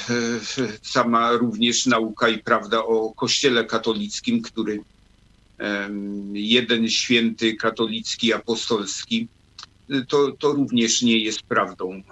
sama 0.82 1.32
również 1.32 1.86
nauka 1.86 2.28
i 2.28 2.38
prawda 2.38 2.84
o 2.84 3.12
Kościele 3.16 3.64
katolickim, 3.64 4.42
który 4.42 4.80
jeden 6.32 6.88
święty 6.88 7.54
katolicki, 7.54 8.32
apostolski, 8.32 9.28
to, 10.08 10.32
to 10.32 10.52
również 10.52 11.02
nie 11.02 11.18
jest 11.18 11.42
prawdą. 11.42 12.02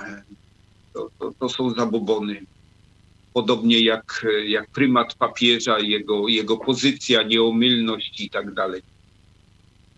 To, 0.93 1.11
to, 1.19 1.33
to 1.39 1.49
są 1.49 1.71
zabobony. 1.71 2.47
Podobnie 3.33 3.81
jak, 3.81 4.27
jak 4.47 4.71
prymat 4.71 5.15
papieża, 5.15 5.79
jego, 5.79 6.29
jego 6.29 6.57
pozycja, 6.57 7.23
nieomylność 7.23 8.21
i 8.21 8.31
tak 8.31 8.55
dalej. 8.55 8.83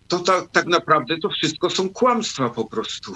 To 0.09 0.19
ta, 0.19 0.43
tak 0.43 0.67
naprawdę 0.67 1.19
to 1.19 1.29
wszystko 1.29 1.71
są 1.71 1.89
kłamstwa 1.89 2.51
po 2.51 2.65
prostu. 2.65 3.15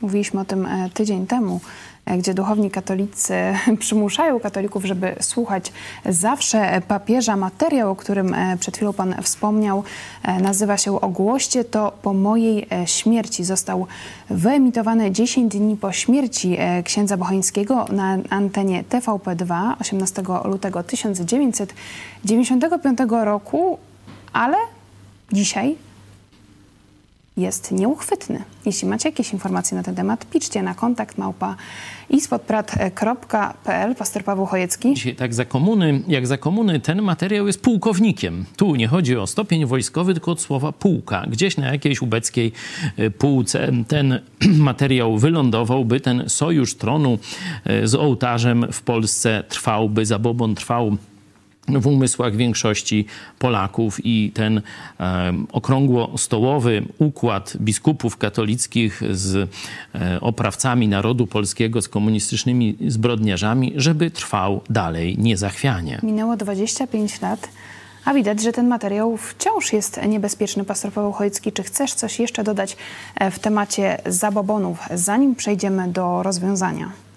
Mówiliśmy 0.00 0.40
o 0.40 0.44
tym 0.44 0.66
e, 0.66 0.90
tydzień 0.94 1.26
temu, 1.26 1.60
e, 2.06 2.18
gdzie 2.18 2.34
duchowni 2.34 2.70
katolicy 2.70 3.34
przymuszają 3.80 4.40
katolików, 4.40 4.84
żeby 4.84 5.14
słuchać 5.20 5.72
zawsze 6.06 6.82
papieża. 6.88 7.36
Materiał, 7.36 7.90
o 7.90 7.96
którym 7.96 8.34
e, 8.34 8.56
przed 8.56 8.76
chwilą 8.76 8.92
Pan 8.92 9.14
wspomniał, 9.22 9.84
nazywa 10.40 10.76
się 10.76 11.00
Ogłoście 11.00 11.64
to 11.64 11.92
po 12.02 12.14
mojej 12.14 12.66
śmierci. 12.86 13.44
Został 13.44 13.86
wyemitowany 14.30 15.12
10 15.12 15.52
dni 15.52 15.76
po 15.76 15.92
śmierci 15.92 16.58
księdza 16.84 17.16
Bocheńskiego 17.16 17.84
na 17.84 18.18
antenie 18.30 18.84
TVP2 18.84 19.74
18 19.80 20.22
lutego 20.44 20.82
1995 20.82 22.98
roku, 23.24 23.78
ale 24.32 24.56
dzisiaj 25.32 25.87
jest 27.38 27.72
nieuchwytny. 27.72 28.42
Jeśli 28.66 28.88
macie 28.88 29.08
jakieś 29.08 29.32
informacje 29.32 29.76
na 29.76 29.82
ten 29.82 29.94
temat, 29.94 30.26
piszcie 30.30 30.62
na 30.62 30.74
kontakt 30.74 31.18
małpa 31.18 31.56
ispodprat.pl. 32.10 33.94
Pastor 33.94 34.24
Paweł 34.24 34.46
Chojecki. 34.46 34.94
Dzisiaj, 34.94 35.14
tak 35.14 35.34
za 35.34 35.44
komuny, 35.44 36.02
jak 36.08 36.26
za 36.26 36.38
komuny 36.38 36.80
ten 36.80 37.02
materiał 37.02 37.46
jest 37.46 37.62
pułkownikiem. 37.62 38.44
Tu 38.56 38.74
nie 38.74 38.88
chodzi 38.88 39.16
o 39.16 39.26
stopień 39.26 39.66
wojskowy, 39.66 40.12
tylko 40.14 40.32
od 40.32 40.40
słowa 40.40 40.72
pułka. 40.72 41.26
Gdzieś 41.30 41.56
na 41.56 41.72
jakiejś 41.72 42.02
ubeckiej 42.02 42.52
e, 42.96 43.10
półce 43.10 43.72
ten 43.88 44.20
materiał 44.70 45.18
wylądowałby, 45.18 46.00
ten 46.00 46.24
sojusz 46.26 46.74
tronu 46.74 47.18
e, 47.64 47.86
z 47.86 47.94
ołtarzem 47.94 48.66
w 48.72 48.82
Polsce 48.82 49.44
trwałby, 49.48 50.06
zabobon 50.06 50.54
trwał 50.54 50.96
w 51.68 51.86
umysłach 51.86 52.36
większości 52.36 53.06
Polaków 53.38 54.00
i 54.04 54.32
ten 54.34 54.62
e, 55.00 55.32
okrągło-stołowy 55.52 56.82
układ 56.98 57.56
biskupów 57.60 58.16
katolickich 58.16 59.02
z 59.10 59.50
e, 59.94 60.20
oprawcami 60.20 60.88
narodu 60.88 61.26
polskiego, 61.26 61.82
z 61.82 61.88
komunistycznymi 61.88 62.76
zbrodniarzami, 62.86 63.72
żeby 63.76 64.10
trwał 64.10 64.60
dalej 64.70 65.18
niezachwianie. 65.18 66.00
Minęło 66.02 66.36
25 66.36 67.20
lat. 67.20 67.48
A 68.04 68.14
widać, 68.14 68.42
że 68.42 68.52
ten 68.52 68.68
materiał 68.68 69.16
wciąż 69.16 69.72
jest 69.72 70.00
niebezpieczny. 70.08 70.64
Pastor 70.64 70.92
Paweł 70.92 71.12
Chojecki, 71.12 71.52
czy 71.52 71.62
chcesz 71.62 71.94
coś 71.94 72.18
jeszcze 72.18 72.44
dodać 72.44 72.76
e, 73.14 73.30
w 73.30 73.38
temacie 73.38 73.98
zabobonów, 74.06 74.78
zanim 74.94 75.34
przejdziemy 75.34 75.88
do 75.88 76.22
rozwiązania? 76.22 77.07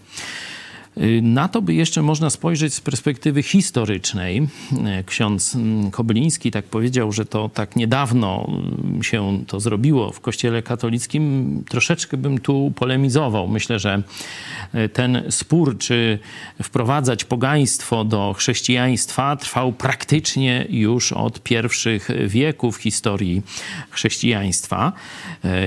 Y, 0.98 1.22
na 1.22 1.48
to 1.48 1.62
by 1.62 1.74
jeszcze 1.74 2.02
można 2.02 2.30
spojrzeć 2.30 2.74
z 2.74 2.82
perspektywy 2.82 3.44
historycznej. 3.44 4.38
Y, 4.40 5.04
ksiądz 5.06 5.56
mm, 5.56 5.92
Kobyliński 5.92 6.52
tak 6.52 6.66
powiedział, 6.66 7.12
że 7.12 7.26
to 7.26 7.50
tak 7.50 7.76
niedawno 7.76 8.48
mm, 8.48 9.04
się 9.04 9.44
to 9.48 9.60
zrobiło 9.60 10.12
w 10.12 10.20
Kościele 10.20 10.62
katolickim. 10.62 11.64
Troszeczkę 11.70 12.18
bym 12.18 12.40
tu 12.40 12.74
polemizował. 12.76 13.48
Myślę, 13.48 13.80
że 13.80 14.04
y, 14.76 14.90
ten 14.90 15.24
spór, 15.30 15.78
czy 15.78 16.20
wprowadzać 16.64 17.24
pogaństwo 17.24 18.06
do 18.06 18.34
chrześcijaństwa, 18.38 19.36
trwał 19.36 19.74
praktycznie 19.74 20.66
już 20.70 21.12
od 21.12 21.44
pierwszych 21.44 22.10
wieków 22.28 22.78
historii 22.78 23.42
chrześcijaństwa. 23.90 24.94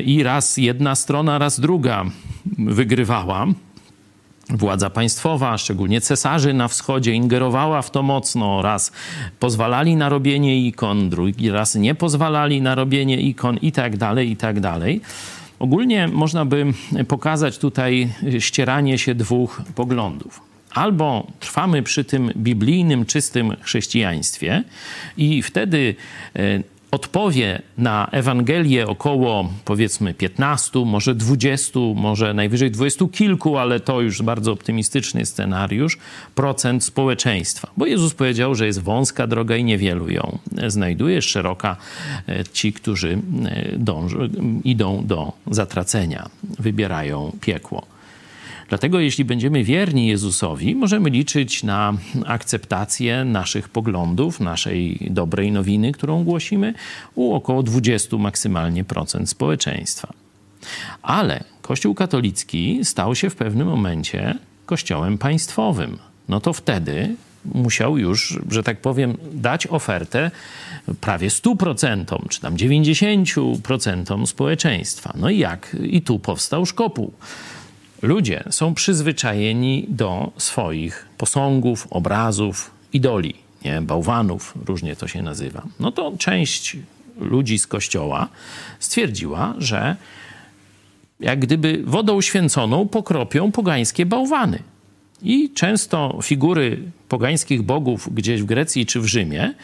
I 0.04 0.22
raz 0.22 0.56
jedna 0.56 0.94
strona, 0.94 1.38
raz 1.38 1.60
druga 1.60 2.04
wygrywała 2.58 3.46
władza 4.50 4.90
państwowa, 4.90 5.58
szczególnie 5.58 6.00
cesarzy 6.00 6.54
na 6.54 6.68
wschodzie, 6.68 7.12
ingerowała 7.12 7.82
w 7.82 7.90
to 7.90 8.02
mocno. 8.02 8.62
Raz 8.62 8.92
pozwalali 9.40 9.96
na 9.96 10.08
robienie 10.08 10.58
ikon, 10.58 11.10
drugi 11.10 11.50
raz 11.50 11.74
nie 11.74 11.94
pozwalali 11.94 12.62
na 12.62 12.74
robienie 12.74 13.20
ikon 13.20 13.56
i 13.56 13.72
tak 13.72 13.96
dalej, 13.96 14.30
i 14.30 14.36
tak 14.36 14.60
dalej. 14.60 15.00
Ogólnie 15.58 16.08
można 16.08 16.44
by 16.44 16.66
pokazać 17.08 17.58
tutaj 17.58 18.12
ścieranie 18.38 18.98
się 18.98 19.14
dwóch 19.14 19.62
poglądów. 19.74 20.40
Albo 20.74 21.26
trwamy 21.40 21.82
przy 21.82 22.04
tym 22.04 22.30
biblijnym, 22.36 23.06
czystym 23.06 23.56
chrześcijaństwie 23.60 24.64
i 25.16 25.42
wtedy 25.42 25.94
e, 26.36 26.40
odpowie 26.94 27.62
na 27.78 28.08
Ewangelię 28.10 28.86
około 28.86 29.50
powiedzmy 29.64 30.14
15, 30.14 30.84
może 30.84 31.14
20, 31.14 31.80
może 31.94 32.34
najwyżej 32.34 32.70
20 32.70 33.04
kilku, 33.12 33.56
ale 33.58 33.80
to 33.80 34.00
już 34.00 34.22
bardzo 34.22 34.52
optymistyczny 34.52 35.26
scenariusz, 35.26 35.98
procent 36.34 36.84
społeczeństwa. 36.84 37.70
Bo 37.76 37.86
Jezus 37.86 38.14
powiedział, 38.14 38.54
że 38.54 38.66
jest 38.66 38.82
wąska 38.82 39.26
droga 39.26 39.56
i 39.56 39.64
niewielu 39.64 40.10
ją 40.10 40.38
znajduje, 40.66 41.22
szeroka 41.22 41.76
e, 42.28 42.44
ci, 42.52 42.72
którzy 42.72 43.18
e, 43.44 43.78
dążą, 43.78 44.18
idą 44.64 45.06
do 45.06 45.32
zatracenia, 45.46 46.28
wybierają 46.58 47.32
piekło. 47.40 47.93
Dlatego 48.68 49.00
jeśli 49.00 49.24
będziemy 49.24 49.64
wierni 49.64 50.06
Jezusowi, 50.06 50.74
możemy 50.74 51.10
liczyć 51.10 51.62
na 51.62 51.92
akceptację 52.26 53.24
naszych 53.24 53.68
poglądów, 53.68 54.40
naszej 54.40 55.06
dobrej 55.10 55.52
nowiny, 55.52 55.92
którą 55.92 56.24
głosimy, 56.24 56.74
u 57.14 57.34
około 57.34 57.62
20 57.62 58.16
maksymalnie 58.16 58.84
procent 58.84 59.30
społeczeństwa. 59.30 60.12
Ale 61.02 61.44
Kościół 61.62 61.94
katolicki 61.94 62.80
stał 62.82 63.14
się 63.14 63.30
w 63.30 63.36
pewnym 63.36 63.66
momencie 63.66 64.34
kościołem 64.66 65.18
państwowym. 65.18 65.98
No 66.28 66.40
to 66.40 66.52
wtedy 66.52 67.16
musiał 67.54 67.98
już, 67.98 68.38
że 68.50 68.62
tak 68.62 68.80
powiem, 68.80 69.16
dać 69.32 69.66
ofertę 69.66 70.30
prawie 71.00 71.28
100%, 71.28 72.28
czy 72.28 72.40
tam 72.40 72.56
90% 72.56 74.26
społeczeństwa. 74.26 75.12
No 75.16 75.30
i 75.30 75.38
jak? 75.38 75.76
I 75.82 76.02
tu 76.02 76.18
powstał 76.18 76.66
szkopuł 76.66 77.12
ludzie 78.02 78.44
są 78.50 78.74
przyzwyczajeni 78.74 79.86
do 79.88 80.32
swoich 80.36 81.08
posągów, 81.18 81.86
obrazów, 81.90 82.70
idoli, 82.92 83.34
nie? 83.64 83.82
bałwanów, 83.82 84.54
różnie 84.66 84.96
to 84.96 85.08
się 85.08 85.22
nazywa. 85.22 85.62
No 85.80 85.92
to 85.92 86.12
część 86.18 86.76
ludzi 87.20 87.58
z 87.58 87.66
kościoła 87.66 88.28
stwierdziła, 88.78 89.54
że 89.58 89.96
jak 91.20 91.38
gdyby 91.38 91.82
wodą 91.86 92.20
święconą 92.20 92.88
pokropią 92.88 93.52
pogańskie 93.52 94.06
bałwany. 94.06 94.58
I 95.22 95.50
często 95.50 96.18
figury 96.22 96.82
pogańskich 97.08 97.62
bogów 97.62 98.14
gdzieś 98.14 98.42
w 98.42 98.44
Grecji 98.44 98.86
czy 98.86 99.00
w 99.00 99.06
Rzymie 99.06 99.54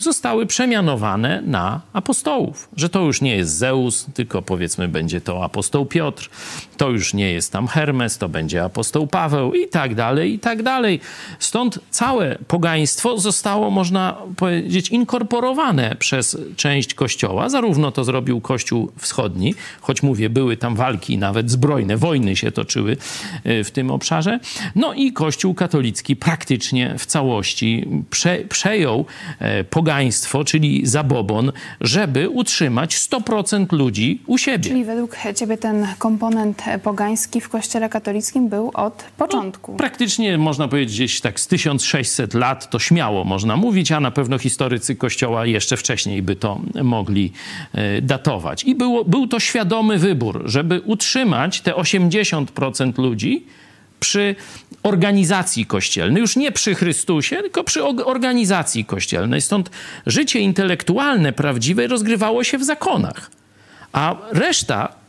zostały 0.00 0.46
przemianowane 0.46 1.42
na 1.46 1.80
apostołów. 1.92 2.68
Że 2.76 2.88
to 2.88 3.00
już 3.00 3.20
nie 3.20 3.36
jest 3.36 3.56
Zeus, 3.56 4.06
tylko 4.14 4.42
powiedzmy 4.42 4.88
będzie 4.88 5.20
to 5.20 5.44
apostoł 5.44 5.86
Piotr, 5.86 6.30
to 6.76 6.90
już 6.90 7.14
nie 7.14 7.32
jest 7.32 7.52
tam 7.52 7.68
Hermes, 7.68 8.18
to 8.18 8.28
będzie 8.28 8.64
apostoł 8.64 9.06
Paweł 9.06 9.54
i 9.54 9.68
tak 9.68 9.94
dalej, 9.94 10.34
i 10.34 10.38
tak 10.38 10.62
dalej. 10.62 11.00
Stąd 11.38 11.78
całe 11.90 12.38
pogaństwo 12.48 13.18
zostało, 13.18 13.70
można 13.70 14.16
powiedzieć, 14.36 14.88
inkorporowane 14.88 15.96
przez 15.98 16.38
część 16.56 16.94
Kościoła. 16.94 17.48
Zarówno 17.48 17.92
to 17.92 18.04
zrobił 18.04 18.40
Kościół 18.40 18.92
Wschodni, 18.96 19.54
choć 19.80 20.02
mówię, 20.02 20.30
były 20.30 20.56
tam 20.56 20.76
walki, 20.76 21.18
nawet 21.18 21.50
zbrojne, 21.50 21.96
wojny 21.96 22.36
się 22.36 22.52
toczyły 22.52 22.96
e, 23.44 23.64
w 23.64 23.70
tym 23.70 23.90
obszarze. 23.90 24.40
No 24.74 24.94
i 24.94 25.12
Kościół 25.12 25.54
katolicki 25.54 26.16
praktycznie 26.16 26.94
w 26.98 27.06
całości 27.06 27.88
prze, 28.10 28.38
przejął 28.48 29.04
pogaństwo 29.70 29.89
pogaństwo, 29.90 30.44
czyli 30.44 30.86
zabobon, 30.86 31.52
żeby 31.80 32.28
utrzymać 32.28 32.96
100% 32.96 33.72
ludzi 33.72 34.22
u 34.26 34.38
siebie. 34.38 34.70
Czyli 34.70 34.84
według 34.84 35.16
ciebie 35.36 35.56
ten 35.56 35.86
komponent 35.98 36.64
pogański 36.82 37.40
w 37.40 37.48
kościele 37.48 37.88
katolickim 37.88 38.48
był 38.48 38.70
od 38.74 39.04
początku? 39.16 39.72
No, 39.72 39.78
praktycznie 39.78 40.38
można 40.38 40.68
powiedzieć 40.68 40.94
gdzieś 40.94 41.20
tak 41.20 41.40
z 41.40 41.46
1600 41.46 42.34
lat 42.34 42.70
to 42.70 42.78
śmiało 42.78 43.24
można 43.24 43.56
mówić, 43.56 43.92
a 43.92 44.00
na 44.00 44.10
pewno 44.10 44.38
historycy 44.38 44.96
kościoła 44.96 45.46
jeszcze 45.46 45.76
wcześniej 45.76 46.22
by 46.22 46.36
to 46.36 46.60
mogli 46.82 47.32
e, 47.72 48.02
datować. 48.02 48.64
I 48.64 48.74
było, 48.74 49.04
był 49.04 49.26
to 49.26 49.40
świadomy 49.40 49.98
wybór, 49.98 50.42
żeby 50.44 50.80
utrzymać 50.80 51.60
te 51.60 51.72
80% 51.72 52.98
ludzi, 52.98 53.46
przy 54.00 54.36
organizacji 54.82 55.66
kościelnej, 55.66 56.20
już 56.20 56.36
nie 56.36 56.52
przy 56.52 56.74
Chrystusie, 56.74 57.36
tylko 57.36 57.64
przy 57.64 57.84
organizacji 57.84 58.84
kościelnej. 58.84 59.40
Stąd 59.40 59.70
życie 60.06 60.40
intelektualne 60.40 61.32
prawdziwe 61.32 61.86
rozgrywało 61.86 62.44
się 62.44 62.58
w 62.58 62.64
zakonach, 62.64 63.30
a 63.92 64.16
reszta 64.32 65.00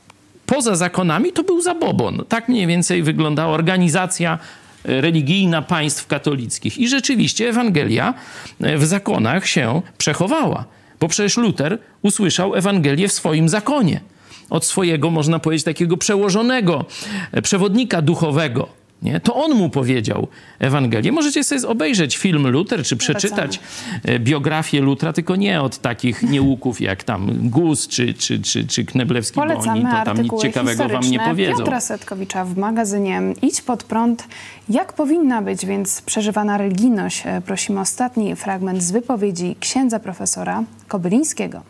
poza 0.45 0.75
zakonami 0.75 1.34
to 1.34 1.43
był 1.43 1.62
zabobon. 1.62 2.23
Tak 2.30 2.49
mniej 2.49 2.67
więcej 2.67 3.04
wyglądała 3.04 3.54
organizacja 3.54 4.39
e, 4.86 5.01
religijna 5.01 5.62
państw 5.62 6.08
katolickich. 6.08 6.77
I 6.77 6.88
rzeczywiście 6.88 7.49
Ewangelia 7.49 8.13
e, 8.62 8.77
w 8.77 8.86
zakonach 8.86 9.47
się 9.47 9.82
przechowała, 9.97 10.65
bo 10.99 11.08
przecież 11.08 11.38
Luter 11.38 11.77
usłyszał 12.01 12.56
Ewangelię 12.56 13.08
w 13.08 13.13
swoim 13.13 13.49
zakonie. 13.49 14.01
Od 14.49 14.65
swojego, 14.65 15.10
można 15.10 15.39
powiedzieć, 15.39 15.65
takiego 15.65 15.97
przełożonego, 15.97 16.86
e, 17.32 17.41
przewodnika 17.41 18.01
duchowego 18.01 18.81
nie? 19.02 19.20
To 19.20 19.36
on 19.36 19.52
mu 19.52 19.70
powiedział 19.70 20.28
Ewangelię. 20.60 21.12
Możecie 21.12 21.44
sobie 21.44 21.68
obejrzeć 21.68 22.18
film 22.18 22.48
Luter, 22.48 22.84
czy 22.84 22.98
przeczytać 22.98 23.60
e, 24.04 24.20
biografię 24.20 24.82
Lutra, 24.82 25.14
tylko 25.14 25.36
nie 25.36 25.62
od 25.62 25.78
takich 25.78 26.24
nieuków 26.24 26.82
jak 26.82 27.04
tam 27.04 27.50
Gus 27.50 27.88
czy, 27.88 28.14
czy, 28.14 28.42
czy, 28.42 28.68
czy 28.68 28.86
Kneblewski, 28.86 29.36
Polecamy 29.36 29.82
bo 29.82 29.88
oni 29.88 29.98
to 29.98 30.06
tam 30.06 30.22
nic 30.22 30.42
ciekawego 30.42 30.90
wam 30.90 31.04
nie 31.04 31.20
powiedzą. 31.20 31.58
Piotra 31.58 31.80
Setkowicza 31.82 32.46
w 32.46 32.58
magazynie 32.58 33.22
Idź 33.42 33.62
pod 33.62 33.84
prąd. 33.84 34.28
Jak 34.70 34.94
powinna 34.94 35.42
być 35.42 35.66
więc 35.66 36.02
przeżywana 36.02 36.58
religijność? 36.58 37.24
E, 37.26 37.42
prosimy 37.42 37.80
ostatni 37.80 38.36
fragment 38.36 38.84
z 38.84 38.92
wypowiedzi 38.92 39.56
księdza 39.60 40.00
profesora 40.00 40.64
Kobylińskiego. 40.88 41.62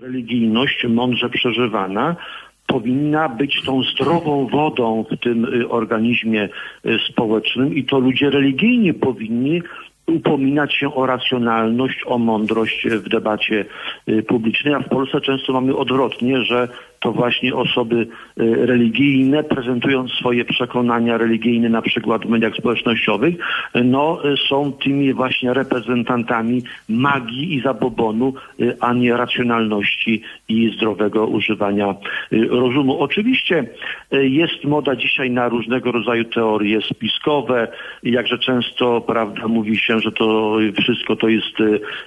Religijność 0.00 0.86
mądrze 0.88 1.30
przeżywana 1.30 2.16
powinna 2.72 3.28
być 3.28 3.62
tą 3.66 3.82
zdrową 3.82 4.46
wodą 4.46 5.04
w 5.10 5.20
tym 5.20 5.44
y, 5.44 5.68
organizmie 5.68 6.48
y, 6.86 6.98
społecznym 7.08 7.74
i 7.74 7.84
to 7.84 7.98
ludzie 7.98 8.30
religijni 8.30 8.94
powinni 8.94 9.62
upominać 10.06 10.74
się 10.74 10.94
o 10.94 11.06
racjonalność, 11.06 12.04
o 12.06 12.18
mądrość 12.18 12.86
w 12.88 13.08
debacie 13.08 13.64
y, 14.08 14.22
publicznej, 14.22 14.74
a 14.74 14.80
w 14.80 14.88
Polsce 14.88 15.20
często 15.20 15.52
mamy 15.52 15.76
odwrotnie, 15.76 16.44
że 16.44 16.68
to 17.02 17.12
właśnie 17.12 17.54
osoby 17.54 17.96
y, 17.96 18.06
religijne, 18.66 19.44
prezentując 19.44 20.10
swoje 20.10 20.44
przekonania 20.44 21.18
religijne 21.18 21.68
na 21.68 21.82
przykład 21.82 22.26
w 22.26 22.28
mediach 22.28 22.54
społecznościowych, 22.54 23.34
no, 23.84 24.32
y, 24.32 24.36
są 24.48 24.72
tymi 24.72 25.12
właśnie 25.12 25.54
reprezentantami 25.54 26.62
magii 26.88 27.54
i 27.54 27.60
zabobonu, 27.60 28.34
y, 28.60 28.76
a 28.80 28.92
nie 28.92 29.16
racjonalności 29.16 30.22
i 30.48 30.72
zdrowego 30.76 31.26
używania 31.26 31.94
rozumu. 32.50 33.00
Oczywiście 33.00 33.64
jest 34.10 34.64
moda 34.64 34.96
dzisiaj 34.96 35.30
na 35.30 35.48
różnego 35.48 35.92
rodzaju 35.92 36.24
teorie 36.24 36.82
spiskowe, 36.82 37.68
jakże 38.02 38.38
często, 38.38 39.00
prawda, 39.00 39.48
mówi 39.48 39.78
się, 39.78 40.00
że 40.00 40.12
to 40.12 40.56
wszystko 40.82 41.16
to 41.16 41.28
jest 41.28 41.56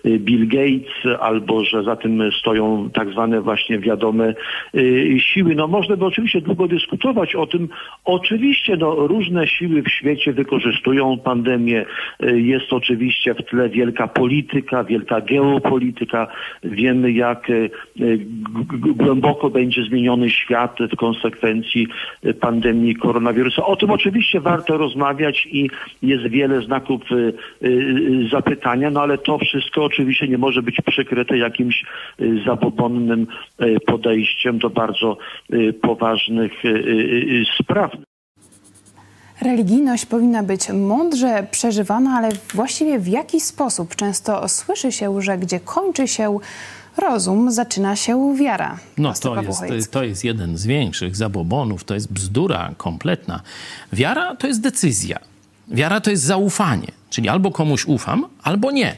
Bill 0.06 0.48
Gates, 0.48 1.20
albo 1.20 1.64
że 1.64 1.84
za 1.84 1.96
tym 1.96 2.32
stoją 2.40 2.90
tak 2.94 3.10
zwane 3.10 3.42
właśnie 3.42 3.80
wiadome 3.80 4.34
siły. 5.20 5.56
No 5.56 5.68
można 5.68 5.96
by 5.98 6.06
oczywiście 6.06 6.42
długo 6.42 6.68
dyskutować 6.68 7.36
o 7.36 7.48
tym. 7.48 7.70
Oczywiście 8.06 8.78
no, 8.78 8.96
różne 8.96 9.48
siły 9.48 9.82
w 9.82 9.90
świecie 9.90 10.34
wykorzystują 10.34 11.18
pandemię. 11.18 11.86
Y, 12.24 12.42
jest 12.42 12.74
oczywiście 12.74 13.34
w 13.34 13.44
tle 13.44 13.70
wielka 13.70 14.08
polityka, 14.08 14.84
wielka 14.84 15.22
geopolityka. 15.22 16.28
Wiemy 16.64 17.12
jak 17.12 17.50
y, 17.50 17.70
głęboko 18.80 19.50
będzie 19.50 19.84
zmieniony 19.84 20.30
świat 20.30 20.78
w 20.92 20.96
konsekwencji 20.96 21.88
pandemii 22.40 22.96
koronawirusa. 22.96 23.66
O 23.66 23.76
tym 23.76 23.92
oczywiście 23.92 24.40
warto 24.40 24.78
rozmawiać 24.78 25.48
i 25.52 25.70
jest 26.02 26.28
wiele 26.28 26.62
znaków 26.62 27.02
zapytania, 28.32 28.90
no 28.92 29.02
ale 29.02 29.18
to 29.18 29.38
wszystko 29.38 29.84
oczywiście 29.84 30.28
nie 30.28 30.38
może 30.38 30.62
być 30.62 30.78
przykryte 30.86 31.38
jakimś 31.38 31.86
zabobonnym 32.46 33.28
podejściem 33.86 34.60
do 34.60 34.70
bardzo 34.76 35.18
y, 35.54 35.74
poważnych 35.74 36.66
y, 36.66 36.68
y, 36.68 37.46
spraw. 37.64 37.92
Religijność 39.42 40.06
powinna 40.06 40.44
być 40.44 40.70
mądrze 40.70 41.48
przeżywana, 41.52 42.18
ale 42.18 42.30
właściwie 42.54 43.00
w 43.00 43.08
jaki 43.08 43.40
sposób? 43.40 43.96
Często 43.96 44.50
słyszy 44.50 44.92
się, 44.92 45.22
że 45.22 45.38
gdzie 45.38 45.60
kończy 45.60 46.08
się 46.08 46.40
rozum, 46.98 47.52
zaczyna 47.52 47.96
się 47.96 48.36
wiara. 48.36 48.78
No 48.98 49.14
to 49.14 49.42
jest, 49.42 49.92
to 49.92 50.04
jest 50.04 50.24
jeden 50.24 50.58
z 50.58 50.66
większych 50.66 51.16
zabobonów, 51.16 51.84
to 51.84 51.94
jest 51.94 52.14
bzdura 52.14 52.72
kompletna. 52.78 53.42
Wiara 53.94 54.36
to 54.36 54.48
jest 54.48 54.62
decyzja. 54.62 55.20
Wiara 55.68 56.02
to 56.02 56.12
jest 56.12 56.24
zaufanie, 56.24 56.92
czyli 57.10 57.30
albo 57.30 57.52
komuś 57.52 57.86
ufam, 57.86 58.26
albo 58.44 58.72
nie. 58.72 58.98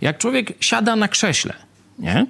Jak 0.00 0.18
człowiek 0.18 0.52
siada 0.60 0.96
na 0.96 1.08
krześle, 1.08 1.54
nie? 1.98 2.26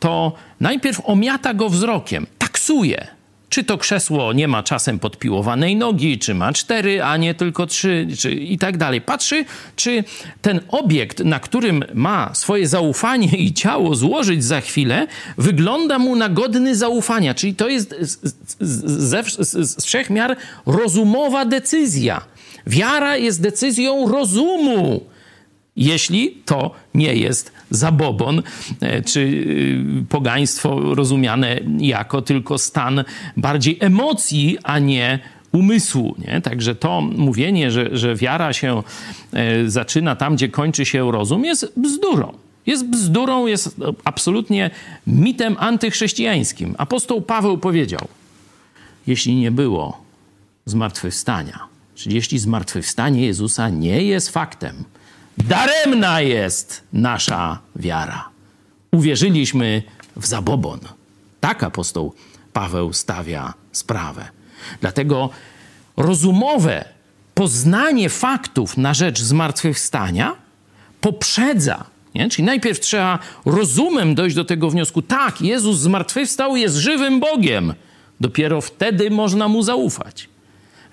To 0.00 0.32
najpierw 0.60 1.00
omiata 1.04 1.54
go 1.54 1.68
wzrokiem, 1.68 2.26
taksuje. 2.38 3.06
Czy 3.48 3.64
to 3.64 3.78
krzesło 3.78 4.32
nie 4.32 4.48
ma 4.48 4.62
czasem 4.62 4.98
podpiłowanej 4.98 5.76
nogi, 5.76 6.18
czy 6.18 6.34
ma 6.34 6.52
cztery, 6.52 7.02
a 7.02 7.16
nie 7.16 7.34
tylko 7.34 7.66
trzy, 7.66 8.06
czy 8.18 8.32
i 8.32 8.58
tak 8.58 8.76
dalej. 8.76 9.00
Patrzy, 9.00 9.44
czy 9.76 10.04
ten 10.42 10.60
obiekt, 10.68 11.24
na 11.24 11.40
którym 11.40 11.84
ma 11.94 12.34
swoje 12.34 12.68
zaufanie 12.68 13.28
i 13.38 13.54
ciało 13.54 13.94
złożyć 13.94 14.44
za 14.44 14.60
chwilę, 14.60 15.06
wygląda 15.38 15.98
mu 15.98 16.16
na 16.16 16.28
godny 16.28 16.76
zaufania. 16.76 17.34
Czyli 17.34 17.54
to 17.54 17.68
jest 17.68 17.94
ze, 18.60 19.22
z 19.40 19.84
wszech 19.84 20.10
miar 20.10 20.36
rozumowa 20.66 21.44
decyzja. 21.44 22.20
Wiara 22.66 23.16
jest 23.16 23.42
decyzją 23.42 24.08
rozumu 24.08 25.00
jeśli 25.76 26.42
to 26.44 26.70
nie 26.94 27.14
jest 27.14 27.52
zabobon 27.70 28.42
e, 28.80 29.02
czy 29.02 29.20
y, 29.20 30.04
pogaństwo 30.08 30.94
rozumiane 30.94 31.60
jako 31.78 32.22
tylko 32.22 32.58
stan 32.58 33.04
bardziej 33.36 33.76
emocji, 33.80 34.58
a 34.62 34.78
nie 34.78 35.18
umysłu. 35.52 36.14
Nie? 36.18 36.40
Także 36.40 36.74
to 36.74 37.00
mówienie, 37.00 37.70
że, 37.70 37.88
że 37.92 38.16
wiara 38.16 38.52
się 38.52 38.82
e, 39.32 39.70
zaczyna 39.70 40.16
tam, 40.16 40.34
gdzie 40.36 40.48
kończy 40.48 40.84
się 40.84 41.12
rozum, 41.12 41.44
jest 41.44 41.72
bzdurą. 41.76 42.32
Jest 42.66 42.86
bzdurą, 42.86 43.46
jest 43.46 43.76
absolutnie 44.04 44.70
mitem 45.06 45.56
antychrześcijańskim. 45.58 46.74
Apostoł 46.78 47.22
Paweł 47.22 47.58
powiedział, 47.58 48.08
jeśli 49.06 49.36
nie 49.36 49.50
było 49.50 50.00
zmartwychwstania, 50.64 51.58
czyli 51.94 52.14
jeśli 52.14 52.38
zmartwychwstanie 52.38 53.26
Jezusa 53.26 53.68
nie 53.68 54.02
jest 54.04 54.30
faktem, 54.30 54.84
Daremna 55.38 56.20
jest 56.20 56.82
nasza 56.92 57.58
wiara. 57.76 58.28
Uwierzyliśmy 58.90 59.82
w 60.16 60.26
zabobon. 60.26 60.80
Tak 61.40 61.62
apostoł 61.62 62.14
Paweł 62.52 62.92
stawia 62.92 63.54
sprawę. 63.72 64.28
Dlatego 64.80 65.30
rozumowe 65.96 66.84
poznanie 67.34 68.08
faktów 68.08 68.76
na 68.76 68.94
rzecz 68.94 69.20
zmartwychwstania 69.20 70.36
poprzedza. 71.00 71.84
Nie? 72.14 72.28
Czyli 72.28 72.46
najpierw 72.46 72.80
trzeba 72.80 73.18
rozumem 73.44 74.14
dojść 74.14 74.36
do 74.36 74.44
tego 74.44 74.70
wniosku: 74.70 75.02
tak, 75.02 75.40
Jezus 75.40 75.78
zmartwychwstał, 75.78 76.56
jest 76.56 76.76
żywym 76.76 77.20
Bogiem. 77.20 77.74
Dopiero 78.20 78.60
wtedy 78.60 79.10
można 79.10 79.48
mu 79.48 79.62
zaufać. 79.62 80.28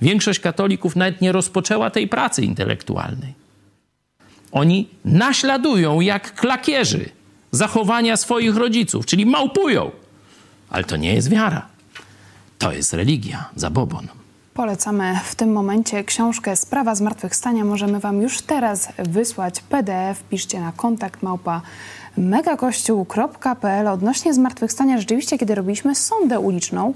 Większość 0.01 0.39
katolików 0.39 0.95
nawet 0.95 1.21
nie 1.21 1.31
rozpoczęła 1.31 1.89
tej 1.89 2.07
pracy 2.07 2.41
intelektualnej. 2.41 3.47
Oni 4.58 4.89
naśladują 5.05 6.01
jak 6.01 6.34
klakierzy 6.36 7.10
zachowania 7.51 8.18
swoich 8.18 8.55
rodziców, 8.55 9.05
czyli 9.05 9.26
małpują. 9.26 9.91
Ale 10.70 10.84
to 10.84 10.97
nie 10.97 11.14
jest 11.14 11.30
wiara. 11.30 11.68
To 12.58 12.72
jest 12.72 12.93
religia, 12.93 13.49
zabobon. 13.55 14.08
Polecamy 14.53 15.20
w 15.26 15.36
tym 15.36 15.51
momencie 15.51 16.03
książkę 16.03 16.55
Sprawa 16.55 16.95
Zmartwychwstania. 16.95 17.66
Możemy 17.66 17.99
Wam 17.99 18.22
już 18.22 18.41
teraz 18.41 18.88
wysłać 18.97 19.62
PDF. 19.62 20.24
Piszcie 20.30 20.60
na 20.60 20.72
kontakt 20.72 21.24
małpa 21.24 21.62
megakościół.pl 22.18 23.88
odnośnie 23.88 24.34
zmartwychwstania. 24.34 24.97
Rzeczywiście, 24.97 25.38
kiedy 25.38 25.55
robiliśmy 25.55 25.95
sondę 25.95 26.39
uliczną 26.39 26.93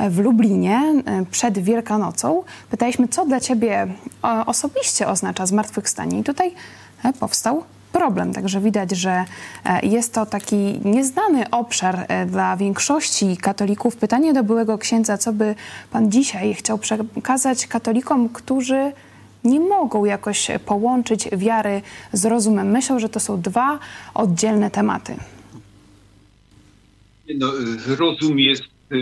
w 0.00 0.18
Lublinie 0.18 1.02
e, 1.06 1.24
przed 1.30 1.58
Wielkanocą, 1.58 2.42
pytaliśmy, 2.70 3.08
co 3.08 3.26
dla 3.26 3.40
Ciebie 3.40 3.86
e, 4.24 4.46
osobiście 4.46 5.08
oznacza 5.08 5.46
zmartwychwstanie. 5.46 6.18
I 6.18 6.22
tutaj 6.22 6.50
E, 6.50 6.81
powstał 7.20 7.64
problem. 7.92 8.32
Także 8.32 8.60
widać, 8.60 8.90
że 8.90 9.24
e, 9.64 9.86
jest 9.86 10.14
to 10.14 10.26
taki 10.26 10.80
nieznany 10.84 11.50
obszar 11.50 12.04
e, 12.08 12.26
dla 12.26 12.56
większości 12.56 13.36
katolików. 13.36 13.96
Pytanie 13.96 14.32
do 14.32 14.44
byłego 14.44 14.78
księdza, 14.78 15.18
co 15.18 15.32
by 15.32 15.54
pan 15.90 16.10
dzisiaj 16.10 16.54
chciał 16.54 16.78
przekazać 16.78 17.66
katolikom, 17.66 18.28
którzy 18.28 18.92
nie 19.44 19.60
mogą 19.60 20.04
jakoś 20.04 20.50
połączyć 20.66 21.28
wiary 21.32 21.82
z 22.12 22.24
rozumem. 22.24 22.70
Myślą, 22.70 22.98
że 22.98 23.08
to 23.08 23.20
są 23.20 23.40
dwa 23.40 23.78
oddzielne 24.14 24.70
tematy. 24.70 25.16
No, 27.38 27.52
rozum 27.98 28.38
jest, 28.38 28.62
e, 28.92 28.96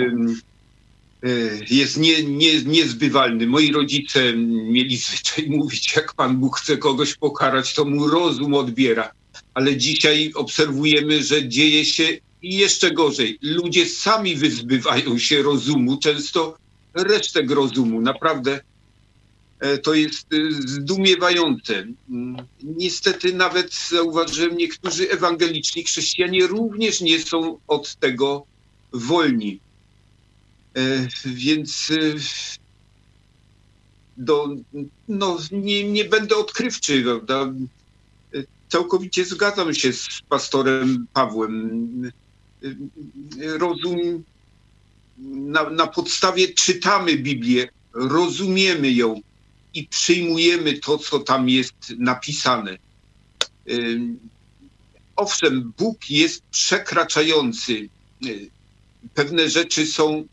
jest 1.71 1.97
nie, 1.97 2.23
nie, 2.23 2.63
niezbywalny. 2.63 3.47
Moi 3.47 3.73
rodzice 3.73 4.33
mieli 4.47 4.97
zwyczaj 4.97 5.47
mówić, 5.59 5.97
jak 5.97 6.15
Pan 6.15 6.37
Bóg 6.37 6.59
chce 6.59 6.77
kogoś 6.77 7.15
pokarać, 7.15 7.75
to 7.75 7.85
mu 7.85 8.09
rozum 8.09 8.55
odbiera. 8.55 9.13
Ale 9.55 9.77
dzisiaj 9.77 10.33
obserwujemy, 10.35 11.23
że 11.23 11.49
dzieje 11.49 11.85
się 11.85 12.05
jeszcze 12.43 12.91
gorzej. 12.91 13.39
Ludzie 13.43 13.87
sami 13.87 14.37
wyzbywają 14.37 15.19
się 15.19 15.43
rozumu, 15.43 15.97
często 15.97 16.57
resztek 16.95 17.51
rozumu. 17.51 18.01
Naprawdę 18.01 18.61
E, 19.61 19.79
to 19.79 19.95
jest 19.95 20.33
e, 20.33 20.37
zdumiewające. 20.53 21.75
Mm, 22.11 22.47
niestety 22.63 23.35
nawet 23.35 23.75
zauważyłem, 23.75 24.57
niektórzy 24.57 25.11
ewangeliczni 25.11 25.85
chrześcijanie 25.85 26.47
również 26.47 27.01
nie 27.01 27.19
są 27.19 27.59
od 27.69 27.97
tego 27.97 28.47
wolni. 28.93 29.61
E, 30.75 31.09
więc 31.25 31.89
do, 34.17 34.49
no, 35.09 35.39
nie, 35.53 35.85
nie 35.85 36.05
będę 36.05 36.37
odkrywczy, 36.37 37.03
prawda? 37.03 37.53
Całkowicie 38.69 39.25
zgadzam 39.25 39.75
się 39.75 39.93
z 39.93 40.09
pastorem 40.29 41.07
Pawłem. 41.13 42.13
Rozum, 43.39 44.25
na, 45.19 45.71
na 45.71 45.87
podstawie 45.87 46.49
czytamy 46.49 47.17
Biblię, 47.17 47.69
rozumiemy 47.93 48.93
ją, 48.93 49.21
i 49.75 49.87
przyjmujemy 49.87 50.79
to, 50.79 50.99
co 50.99 51.19
tam 51.19 51.49
jest 51.49 51.75
napisane. 51.99 52.79
Owszem, 55.17 55.73
Bóg 55.79 56.11
jest 56.11 56.43
przekraczający. 56.51 57.89
Pewne 59.15 59.51
rzeczy 59.51 59.87
są, 59.87 60.25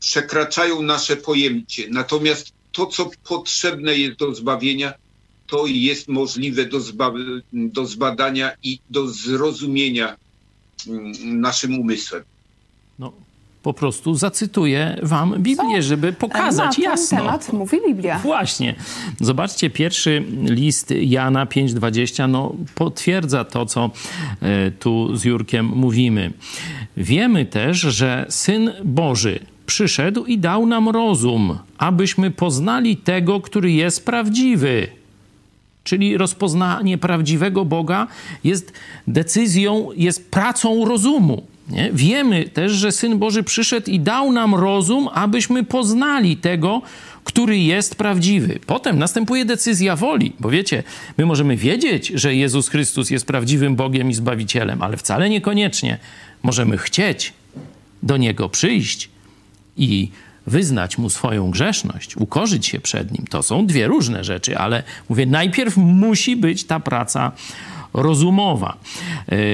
przekraczają 0.00 0.82
nasze 0.82 1.16
pojęcie. 1.16 1.86
Natomiast 1.90 2.52
to, 2.72 2.86
co 2.86 3.10
potrzebne 3.28 3.96
jest 3.98 4.18
do 4.18 4.34
zbawienia, 4.34 4.92
to 5.46 5.66
jest 5.66 6.08
możliwe 6.08 6.64
do, 6.64 6.80
zba 6.80 7.12
do 7.52 7.86
zbadania 7.86 8.52
i 8.62 8.78
do 8.90 9.08
zrozumienia 9.08 10.16
naszym 11.24 11.78
umysłem. 11.78 12.22
No, 12.98 13.12
po 13.62 13.74
prostu 13.74 14.14
zacytuję 14.14 14.98
wam 15.02 15.34
Biblię, 15.38 15.76
Co? 15.76 15.82
żeby 15.82 16.12
pokazać 16.12 16.78
Na 16.78 16.84
jasno. 16.84 17.18
ten 17.18 17.26
temat 17.26 17.52
mówi 17.52 17.78
Biblia. 17.86 18.18
Właśnie. 18.18 18.74
Zobaczcie, 19.20 19.70
pierwszy 19.70 20.24
list 20.44 20.94
Jana 21.00 21.46
5,20 21.46 22.28
no, 22.28 22.54
potwierdza 22.74 23.44
to, 23.44 23.66
co 23.66 23.90
e, 24.42 24.70
tu 24.70 25.16
z 25.16 25.24
Jurkiem 25.24 25.66
mówimy. 25.66 26.32
Wiemy 26.96 27.46
też, 27.46 27.78
że 27.78 28.26
Syn 28.28 28.72
Boży 28.84 29.40
przyszedł 29.66 30.24
i 30.24 30.38
dał 30.38 30.66
nam 30.66 30.88
rozum, 30.88 31.58
abyśmy 31.78 32.30
poznali 32.30 32.96
tego, 32.96 33.40
który 33.40 33.72
jest 33.72 34.04
prawdziwy. 34.04 34.88
Czyli 35.84 36.16
rozpoznanie 36.16 36.98
prawdziwego 36.98 37.64
Boga 37.64 38.06
jest 38.44 38.72
decyzją, 39.06 39.88
jest 39.96 40.30
pracą 40.30 40.84
rozumu. 40.84 41.42
Nie? 41.70 41.90
Wiemy 41.92 42.44
też, 42.44 42.72
że 42.72 42.92
Syn 42.92 43.18
Boży 43.18 43.42
przyszedł 43.42 43.90
i 43.90 44.00
dał 44.00 44.32
nam 44.32 44.54
rozum, 44.54 45.08
abyśmy 45.14 45.64
poznali 45.64 46.36
tego, 46.36 46.82
który 47.24 47.58
jest 47.58 47.94
prawdziwy. 47.94 48.58
Potem 48.66 48.98
następuje 48.98 49.44
decyzja 49.44 49.96
woli, 49.96 50.32
bo 50.40 50.50
wiecie, 50.50 50.82
my 51.18 51.26
możemy 51.26 51.56
wiedzieć, 51.56 52.12
że 52.14 52.34
Jezus 52.34 52.68
Chrystus 52.68 53.10
jest 53.10 53.26
prawdziwym 53.26 53.76
Bogiem 53.76 54.10
i 54.10 54.14
Zbawicielem, 54.14 54.82
ale 54.82 54.96
wcale 54.96 55.30
niekoniecznie 55.30 55.98
możemy 56.42 56.78
chcieć 56.78 57.32
do 58.02 58.16
Niego 58.16 58.48
przyjść 58.48 59.09
i 59.80 60.10
wyznać 60.46 60.98
Mu 60.98 61.10
swoją 61.10 61.50
grzeszność, 61.50 62.16
ukorzyć 62.16 62.66
się 62.66 62.80
przed 62.80 63.12
Nim. 63.12 63.26
To 63.26 63.42
są 63.42 63.66
dwie 63.66 63.86
różne 63.86 64.24
rzeczy, 64.24 64.58
ale 64.58 64.82
mówię, 65.08 65.26
najpierw 65.26 65.76
musi 65.76 66.36
być 66.36 66.64
ta 66.64 66.80
praca 66.80 67.32
rozumowa. 67.94 68.76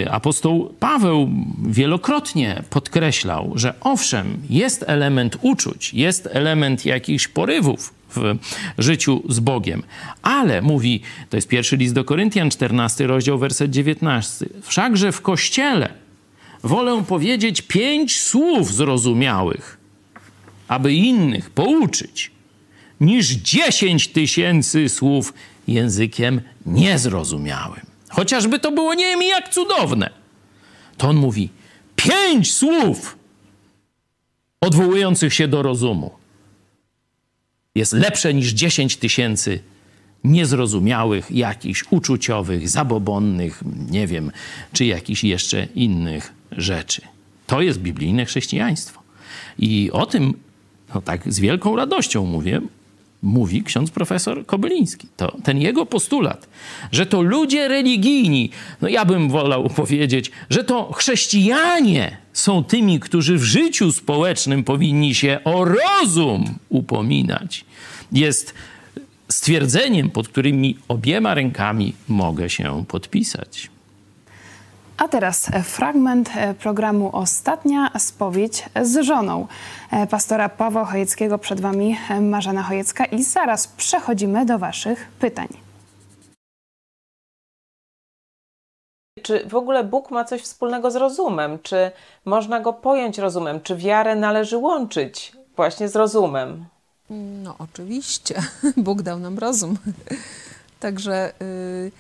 E, 0.05 0.11
apostoł 0.13 0.75
Paweł 0.81 1.31
wielokrotnie 1.69 2.63
podkreślał, 2.71 3.53
że 3.55 3.75
owszem, 3.81 4.39
jest 4.51 4.85
element 4.87 5.37
uczuć, 5.43 5.95
jest 5.95 6.29
element 6.33 6.85
jakichś 6.85 7.29
porywów 7.29 7.95
w 8.15 8.37
życiu 8.79 9.23
z 9.29 9.41
Bogiem. 9.41 9.83
Ale 10.23 10.63
mówi, 10.63 11.01
to 11.31 11.37
jest 11.37 11.49
pierwszy 11.49 11.77
list 11.77 11.95
do 11.95 12.05
Koryntian, 12.05 12.51
14 12.51 13.07
rozdział, 13.07 13.39
werset 13.39 13.71
19. 13.71 14.47
Wszakże 14.63 15.13
w 15.13 15.21
kościele 15.21 15.89
wolę 16.63 17.05
powiedzieć 17.09 17.63
pięć 17.63 18.21
słów 18.21 18.75
zrozumiałych, 18.75 19.79
aby 20.69 20.95
innych 20.95 21.51
pouczyć, 21.51 22.31
niż 23.01 23.27
dziesięć 23.27 24.09
tysięcy 24.09 24.89
słów 24.89 25.35
językiem 25.69 26.41
niezrozumiałym. 26.67 27.87
Chociażby 28.09 28.59
to 28.59 28.73
było 28.73 28.95
nie 28.95 29.05
wiem 29.05 29.23
jak 29.23 29.49
cudowne. 29.49 30.11
To 30.97 31.09
on 31.09 31.17
mówi 31.17 31.51
pięć 31.97 32.55
słów 32.55 33.17
odwołujących 34.61 35.35
się 35.35 35.49
do 35.49 35.63
rozumu 35.63 36.11
jest 37.77 37.93
lepsze 37.93 38.35
niż 38.35 38.53
dziesięć 38.53 38.97
tysięcy 38.97 39.61
niezrozumiałych, 40.25 41.31
jakichś 41.31 41.85
uczuciowych, 41.91 42.69
zabobonnych, 42.69 43.63
nie 43.91 44.07
wiem, 44.07 44.33
czy 44.73 44.85
jakichś 44.85 45.25
jeszcze 45.25 45.69
innych 45.75 46.33
rzeczy. 46.53 47.03
To 47.47 47.61
jest 47.61 47.79
biblijne 47.79 48.25
chrześcijaństwo. 48.25 49.03
I 49.59 49.91
o 49.93 50.07
tym, 50.07 50.35
no 50.95 51.01
tak 51.01 51.33
z 51.33 51.41
wielką 51.41 51.77
radością 51.77 52.27
mówię, 52.27 52.61
mówi 53.23 53.63
ksiądz 53.63 53.91
profesor 53.91 54.47
Kobyliński. 54.47 55.09
To 55.17 55.37
ten 55.43 55.59
jego 55.59 55.87
postulat, 55.87 56.49
że 56.93 57.07
to 57.07 57.23
ludzie 57.23 57.69
religijni, 57.69 58.51
no 58.81 58.89
ja 58.89 59.05
bym 59.05 59.31
wolał 59.31 59.69
powiedzieć, 59.69 60.31
że 60.51 60.65
to 60.65 60.93
chrześcijanie 60.93 62.17
są 62.33 62.65
tymi, 62.65 63.01
którzy 63.01 63.39
w 63.39 63.43
życiu 63.45 63.93
społecznym 63.93 64.65
powinni 64.65 65.15
się 65.15 65.39
o 65.45 65.65
rozum 65.65 66.55
upominać, 66.69 67.65
jest 68.13 68.55
stwierdzeniem, 69.29 70.11
pod 70.11 70.29
którymi 70.29 70.77
obiema 70.89 71.35
rękami 71.35 71.93
mogę 72.09 72.51
się 72.51 72.85
podpisać. 72.89 73.71
A 74.97 75.09
teraz 75.09 75.51
fragment 75.65 76.31
e, 76.37 76.55
programu 76.55 77.11
Ostatnia 77.13 77.91
spowiedź 77.99 78.65
z 78.83 79.05
żoną. 79.05 79.47
E, 79.91 80.07
pastora 80.07 80.49
Pawła 80.49 80.85
Chojeckiego 80.85 81.39
przed 81.39 81.61
Wami 81.61 81.97
e, 82.11 82.21
Marzena 82.21 82.63
Chojecka 82.63 83.05
i 83.05 83.23
zaraz 83.23 83.69
przechodzimy 83.69 84.47
do 84.47 84.59
Waszych 84.59 85.09
pytań. 85.21 85.49
Czy 89.23 89.49
w 89.49 89.55
ogóle 89.55 89.85
Bóg 89.85 90.11
ma 90.11 90.25
coś 90.25 90.43
wspólnego 90.43 90.91
z 90.91 90.97
rozumem? 90.97 91.59
Czy 91.63 91.91
można 92.25 92.61
go 92.61 92.73
pojąć 92.73 93.19
rozumem? 93.19 93.61
Czy 93.61 93.77
wiarę 93.77 94.17
należy 94.17 94.57
łączyć 94.57 95.33
właśnie 95.57 95.89
z 95.89 95.97
rozumem? 95.97 96.65
No, 97.43 97.55
oczywiście. 97.59 98.43
Bóg 98.77 99.03
dał 99.03 99.19
nam 99.19 99.39
rozum. 99.39 99.77
Także 100.81 101.33
y, 101.43 101.93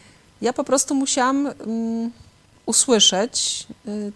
ja 0.42 0.53
po 0.53 0.64
prostu 0.64 0.94
musiałam. 0.94 1.47
Y, 1.47 2.26
usłyszeć 2.67 3.67
y, 3.89 4.12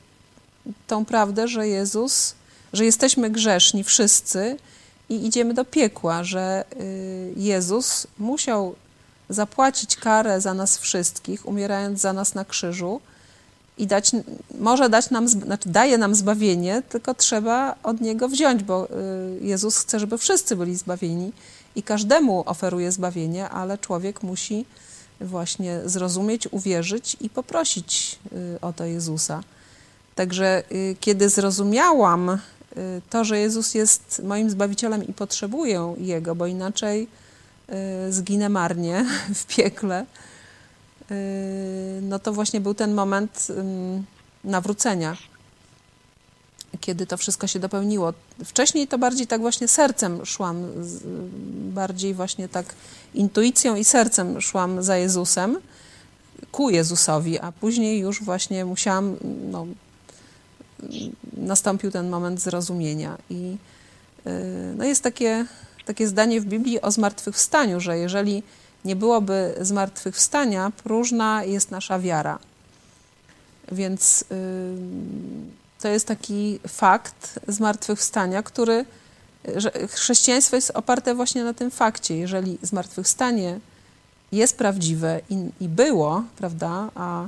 tą 0.87 1.05
prawdę, 1.05 1.49
że 1.49 1.69
Jezus, 1.69 2.35
że 2.73 2.85
jesteśmy 2.85 3.31
grzeszni 3.31 3.85
wszyscy 3.85 4.57
i 5.09 5.27
idziemy 5.27 5.55
do 5.55 5.65
piekła, 5.65 6.25
że 6.25 6.65
y, 6.81 7.33
Jezus 7.37 8.07
musiał 8.19 8.75
zapłacić 9.29 9.97
karę 9.97 10.41
za 10.41 10.55
nas 10.55 10.79
wszystkich, 10.79 11.47
umierając 11.47 12.01
za 12.01 12.13
nas 12.13 12.35
na 12.35 12.45
krzyżu 12.45 13.01
i 13.79 13.87
dać, 13.87 14.11
może 14.59 14.89
dać 14.89 15.11
nam, 15.11 15.29
znaczy 15.29 15.69
daje 15.69 15.99
nam 15.99 16.15
zbawienie, 16.15 16.83
tylko 16.89 17.15
trzeba 17.15 17.75
od 17.83 18.01
Niego 18.01 18.29
wziąć, 18.29 18.63
bo 18.63 18.87
y, 18.87 18.89
Jezus 19.41 19.79
chce, 19.79 20.01
żeby 20.01 20.19
wszyscy 20.19 20.57
byli 20.57 20.77
zbawieni 20.77 21.33
i 21.77 21.83
każdemu 21.83 22.43
oferuje 22.47 22.93
zbawienie, 22.93 23.49
ale 23.49 23.79
człowiek 23.79 24.23
musi 24.23 24.65
właśnie 25.21 25.81
zrozumieć, 25.85 26.49
uwierzyć 26.51 27.17
i 27.21 27.31
poprosić 27.31 28.19
y, 28.33 28.61
o 28.61 28.73
to 28.73 28.85
Jezusa. 28.85 29.43
Także 30.15 30.63
y, 30.73 30.97
kiedy 31.01 31.29
zrozumiałam 31.29 32.29
y, 32.29 32.39
to, 33.11 33.25
że 33.25 33.39
Jezus 33.39 33.75
jest 33.75 34.23
moim 34.25 34.51
Zbawicielem 34.51 35.07
i 35.07 35.13
potrzebuję 35.13 35.95
Jego, 35.99 36.35
bo 36.35 36.47
inaczej 36.47 37.09
zginę 38.11 38.49
marnie 38.49 39.07
w 39.35 39.47
piekle, 39.47 40.07
no 42.03 42.19
to 42.19 42.33
właśnie 42.33 42.61
był 42.61 42.75
ten 42.75 42.95
moment 42.95 43.49
nawrócenia, 44.45 45.17
kiedy 46.81 47.07
to 47.07 47.17
wszystko 47.17 47.47
się 47.47 47.59
dopełniło. 47.59 48.13
Wcześniej 48.45 48.89
to 48.89 48.99
bardziej 48.99 49.27
tak 49.27 49.41
właśnie 49.41 49.69
sercem 49.69 50.27
szłam, 50.27 50.67
bardziej 51.53 52.15
właśnie 52.15 52.49
tak 52.49 52.67
intuicją 53.15 53.77
i 53.77 53.85
sercem 53.85 54.41
szłam 54.41 54.83
za 54.83 54.97
Jezusem, 54.97 55.59
ku 56.53 56.71
Jezusowi, 56.71 57.39
a 57.39 57.53
później 57.53 58.01
już 58.01 58.23
właśnie 58.23 58.65
musiałam, 58.65 59.17
no, 59.51 59.67
nastąpił 61.37 61.91
ten 61.91 62.09
moment 62.09 62.41
zrozumienia. 62.41 63.19
I 63.31 63.57
y, 64.27 64.31
no 64.77 64.85
jest 64.85 65.03
takie, 65.03 65.47
takie 65.87 66.09
zdanie 66.09 66.41
w 66.41 66.45
Biblii 66.45 66.81
o 66.81 66.91
zmartwychwstaniu, 66.91 67.81
że 67.81 67.99
jeżeli 67.99 68.43
nie 68.85 68.97
byłoby 68.97 69.55
zmartwychwstania, 69.61 70.73
próżna 70.85 71.45
jest 71.45 71.71
nasza 71.71 71.99
wiara. 71.99 72.39
Więc 73.73 74.23
y, 74.23 74.25
to 75.81 75.89
jest 75.89 76.07
taki 76.07 76.61
fakt 76.69 77.41
zmartwychwstania, 77.49 78.43
który, 78.43 78.85
że 79.57 79.73
chrześcijaństwo 79.89 80.57
jest 80.57 80.71
oparte 80.71 81.15
właśnie 81.15 81.45
na 81.45 81.55
tym 81.55 81.71
fakcie. 81.71 82.17
Jeżeli 82.17 82.59
zmartwychwstanie 82.63 83.61
jest 84.33 84.57
prawdziwe 84.57 85.21
i, 85.31 85.51
i 85.61 85.69
było, 85.69 86.25
prawda, 86.37 86.91
a 86.95 87.25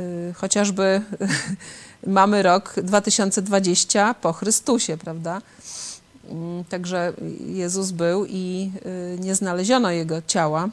y, 0.00 0.34
chociażby 0.36 1.02
mamy 2.06 2.42
rok 2.42 2.74
2020 2.82 4.14
po 4.14 4.32
Chrystusie, 4.32 4.96
prawda? 4.96 5.42
Mm, 6.30 6.64
także 6.64 7.12
Jezus 7.46 7.90
był 7.90 8.26
i 8.26 8.70
y, 9.16 9.18
nie 9.20 9.34
znaleziono 9.34 9.90
Jego 9.90 10.22
ciała. 10.26 10.68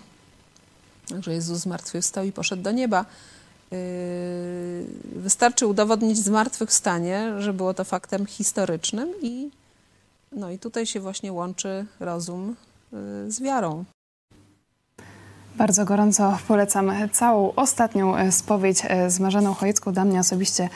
Także 1.10 1.34
Jezus 1.34 1.60
zmartwychwstał 1.60 2.26
i 2.26 2.32
poszedł 2.32 2.64
do 2.64 2.72
nieba. 2.72 3.06
Y, 3.74 4.86
wystarczy 5.16 5.68
udowodnić 5.68 6.18
zmartwychwstanie, 6.18 7.34
że 7.38 7.54
było 7.54 7.74
to 7.74 7.84
faktem 7.84 8.26
historycznym 8.26 9.10
i, 9.22 9.50
no 10.32 10.52
i 10.52 10.60
tutaj 10.60 10.86
się 10.86 11.00
właśnie 11.00 11.34
łączy 11.34 11.86
rozum 12.00 12.56
y, 12.94 13.32
z 13.32 13.42
wiarą. 13.42 13.84
Bardzo 15.56 15.86
gorąco 15.86 16.38
polecam 16.48 16.92
całą 17.12 17.56
ostatnią 17.56 18.32
spowiedź 18.32 18.82
z 19.08 19.20
Marzeną 19.20 19.54
Chojecką. 19.54 19.94
Dla 19.94 20.06
mnie 20.06 20.20
osobiście 20.20 20.70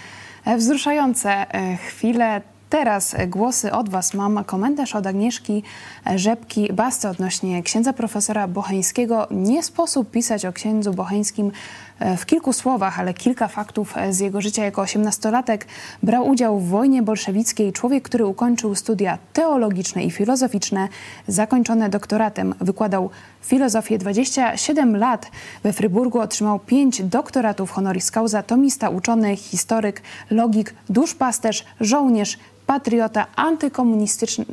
wzruszające 0.57 1.45
chwile. 1.87 2.41
Teraz 2.69 3.15
głosy 3.27 3.71
od 3.71 3.89
Was 3.89 4.13
mam. 4.13 4.43
Komentarz 4.43 4.95
od 4.95 5.07
Agnieszki 5.07 5.63
Rzepki-Basty 6.05 7.09
odnośnie 7.09 7.63
księdza 7.63 7.93
profesora 7.93 8.47
Bocheńskiego. 8.47 9.27
Nie 9.31 9.63
sposób 9.63 10.11
pisać 10.11 10.45
o 10.45 10.53
księdzu 10.53 10.93
Bocheńskim 10.93 11.51
E, 11.51 11.88
w 12.17 12.25
kilku 12.25 12.53
słowach, 12.53 12.99
ale 12.99 13.13
kilka 13.13 13.47
faktów 13.47 13.97
e, 13.97 14.13
z 14.13 14.19
jego 14.19 14.41
życia 14.41 14.65
jako 14.65 14.81
osiemnastolatek 14.81 15.67
brał 16.03 16.27
udział 16.27 16.59
w 16.59 16.67
wojnie 16.67 17.01
bolszewickiej. 17.03 17.73
Człowiek, 17.73 18.03
który 18.03 18.25
ukończył 18.25 18.75
studia 18.75 19.17
teologiczne 19.33 20.03
i 20.03 20.11
filozoficzne, 20.11 20.87
zakończone 21.27 21.89
doktoratem. 21.89 22.55
Wykładał 22.61 23.09
filozofię 23.41 23.97
27 23.97 24.97
lat. 24.97 25.31
We 25.63 25.73
Fryburgu 25.73 26.19
otrzymał 26.19 26.59
5 26.59 27.01
doktoratów 27.03 27.71
honoris 27.71 28.11
causa, 28.11 28.43
tomista, 28.43 28.89
uczony, 28.89 29.35
historyk, 29.35 30.01
logik, 30.31 30.73
duszpasterz, 30.89 31.65
żołnierz, 31.81 32.37
patriota, 32.65 33.25
antykomunistyczny, 33.35 34.45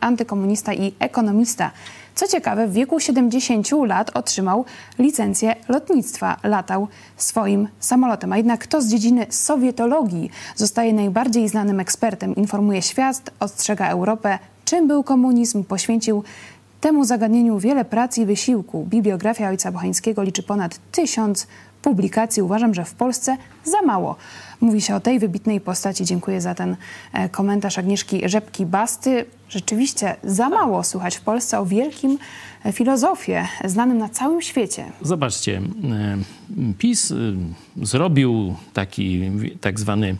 antykomunista 0.00 0.74
i 0.74 0.92
ekonomista. 0.98 1.70
Co 2.14 2.28
ciekawe, 2.28 2.66
w 2.66 2.72
wieku 2.72 3.00
70 3.00 3.70
lat 3.86 4.10
otrzymał 4.16 4.64
licencję 4.98 5.56
lotnictwa. 5.68 6.36
Latał 6.42 6.88
swoim 7.16 7.68
samolotem. 7.80 8.32
A 8.32 8.36
jednak 8.36 8.60
kto 8.60 8.82
z 8.82 8.88
dziedziny 8.88 9.26
sowietologii 9.30 10.30
zostaje 10.56 10.92
najbardziej 10.92 11.48
znanym 11.48 11.80
ekspertem, 11.80 12.36
informuje 12.36 12.82
świat, 12.82 13.30
ostrzega 13.40 13.88
Europę, 13.88 14.38
czym 14.64 14.88
był 14.88 15.02
komunizm, 15.02 15.64
poświęcił 15.64 16.24
temu 16.80 17.04
zagadnieniu 17.04 17.58
wiele 17.58 17.84
prac 17.84 18.18
i 18.18 18.26
wysiłku. 18.26 18.86
Bibliografia 18.88 19.48
ojca 19.48 19.72
Bocheńskiego 19.72 20.22
liczy 20.22 20.42
ponad 20.42 20.78
tysiąc 20.92 21.46
publikacji. 21.84 22.42
Uważam, 22.42 22.74
że 22.74 22.84
w 22.84 22.94
Polsce 22.94 23.36
za 23.64 23.82
mało 23.82 24.16
mówi 24.60 24.80
się 24.80 24.94
o 24.94 25.00
tej 25.00 25.18
wybitnej 25.18 25.60
postaci. 25.60 26.04
Dziękuję 26.04 26.40
za 26.40 26.54
ten 26.54 26.76
e, 27.12 27.28
komentarz 27.28 27.78
Agnieszki 27.78 28.28
Rzepki-Basty. 28.28 29.24
Rzeczywiście 29.48 30.16
za 30.24 30.48
mało 30.48 30.84
słuchać 30.84 31.16
w 31.16 31.20
Polsce 31.20 31.58
o 31.58 31.66
wielkim 31.66 32.18
e, 32.64 32.72
filozofie, 32.72 33.48
znanym 33.64 33.98
na 33.98 34.08
całym 34.08 34.42
świecie. 34.42 34.84
Zobaczcie, 35.02 35.56
e, 35.56 36.74
PiS 36.78 37.12
zrobił 37.82 38.54
taki 38.72 39.30
tak 39.60 39.80
zwany 39.80 40.16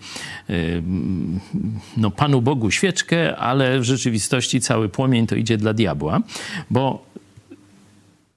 no, 1.97 2.11
Panu 2.11 2.43
Bogu 2.43 2.71
świeczkę, 2.71 3.37
ale 3.37 3.81
w 3.81 3.85
rzeczywistości 3.85 4.61
cały 4.61 4.89
płomień 4.89 5.27
to 5.27 5.37
idzie 5.37 5.57
dla 5.57 5.73
diabła, 5.75 6.21
bo 6.71 7.15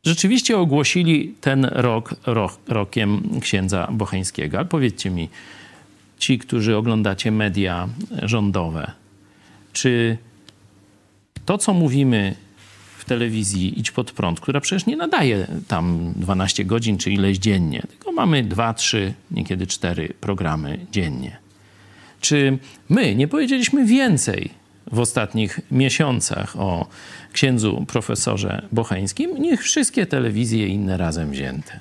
rzeczywiście 0.07 0.57
ogłosili 0.57 1.35
ten 1.41 1.65
rok, 1.65 2.15
rok 2.25 2.59
rokiem 2.67 3.39
księdza 3.41 3.87
Bocheńskiego. 3.91 4.57
Ale 4.57 4.65
powiedzcie 4.65 5.09
mi, 5.09 5.29
ci, 6.17 6.39
którzy 6.39 6.77
oglądacie 6.77 7.31
media 7.31 7.87
rządowe, 8.23 8.91
czy 9.73 10.17
to, 11.45 11.57
co 11.57 11.73
mówimy 11.73 12.35
w 12.97 13.05
telewizji 13.05 13.79
Idź 13.79 13.91
Pod 13.91 14.11
Prąd, 14.11 14.39
która 14.39 14.61
przecież 14.61 14.85
nie 14.85 14.97
nadaje 14.97 15.47
tam 15.67 16.13
12 16.15 16.65
godzin 16.65 16.97
czy 16.97 17.11
ileś 17.11 17.37
dziennie, 17.37 17.83
tylko 17.89 18.11
mamy 18.11 18.43
2, 18.43 18.73
3, 18.73 19.13
niekiedy 19.31 19.67
4 19.67 20.13
programy 20.21 20.85
dziennie. 20.91 21.37
Czy 22.21 22.57
my 22.89 23.15
nie 23.15 23.27
powiedzieliśmy 23.27 23.85
więcej 23.85 24.49
w 24.91 24.99
ostatnich 24.99 25.59
miesiącach 25.71 26.55
o 26.59 26.87
księdzu 27.33 27.85
profesorze 27.87 28.67
Bocheńskim 28.71 29.37
niż 29.37 29.59
wszystkie 29.59 30.05
telewizje 30.05 30.67
inne 30.67 30.97
razem 30.97 31.31
wzięte? 31.31 31.79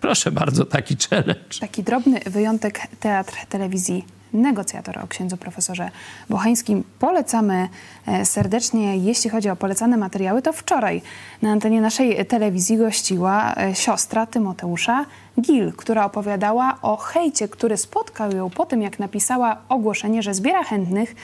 Proszę 0.00 0.32
bardzo, 0.32 0.64
taki 0.64 0.96
challenge. 1.10 1.58
Taki 1.60 1.82
drobny 1.82 2.20
wyjątek 2.26 2.80
Teatr 3.00 3.34
Telewizji 3.48 4.04
negocjator 4.34 4.98
o 4.98 5.06
księdzu 5.06 5.36
profesorze 5.36 5.90
Bochańskim. 6.30 6.84
Polecamy 6.98 7.68
e, 8.06 8.24
serdecznie. 8.24 8.96
Jeśli 8.96 9.30
chodzi 9.30 9.50
o 9.50 9.56
polecane 9.56 9.96
materiały, 9.96 10.42
to 10.42 10.52
wczoraj 10.52 11.02
na 11.42 11.50
antenie 11.50 11.80
naszej 11.80 12.26
telewizji 12.26 12.76
gościła 12.76 13.54
e, 13.54 13.74
siostra 13.74 14.26
Tymoteusza 14.26 15.06
Gil, 15.40 15.72
która 15.72 16.04
opowiadała 16.04 16.78
o 16.82 16.96
hejcie, 16.96 17.48
który 17.48 17.76
spotkał 17.76 18.30
ją 18.32 18.50
po 18.50 18.66
tym, 18.66 18.82
jak 18.82 18.98
napisała 18.98 19.56
ogłoszenie, 19.68 20.22
że 20.22 20.34
zbiera 20.34 20.64
chętnych 20.64 21.14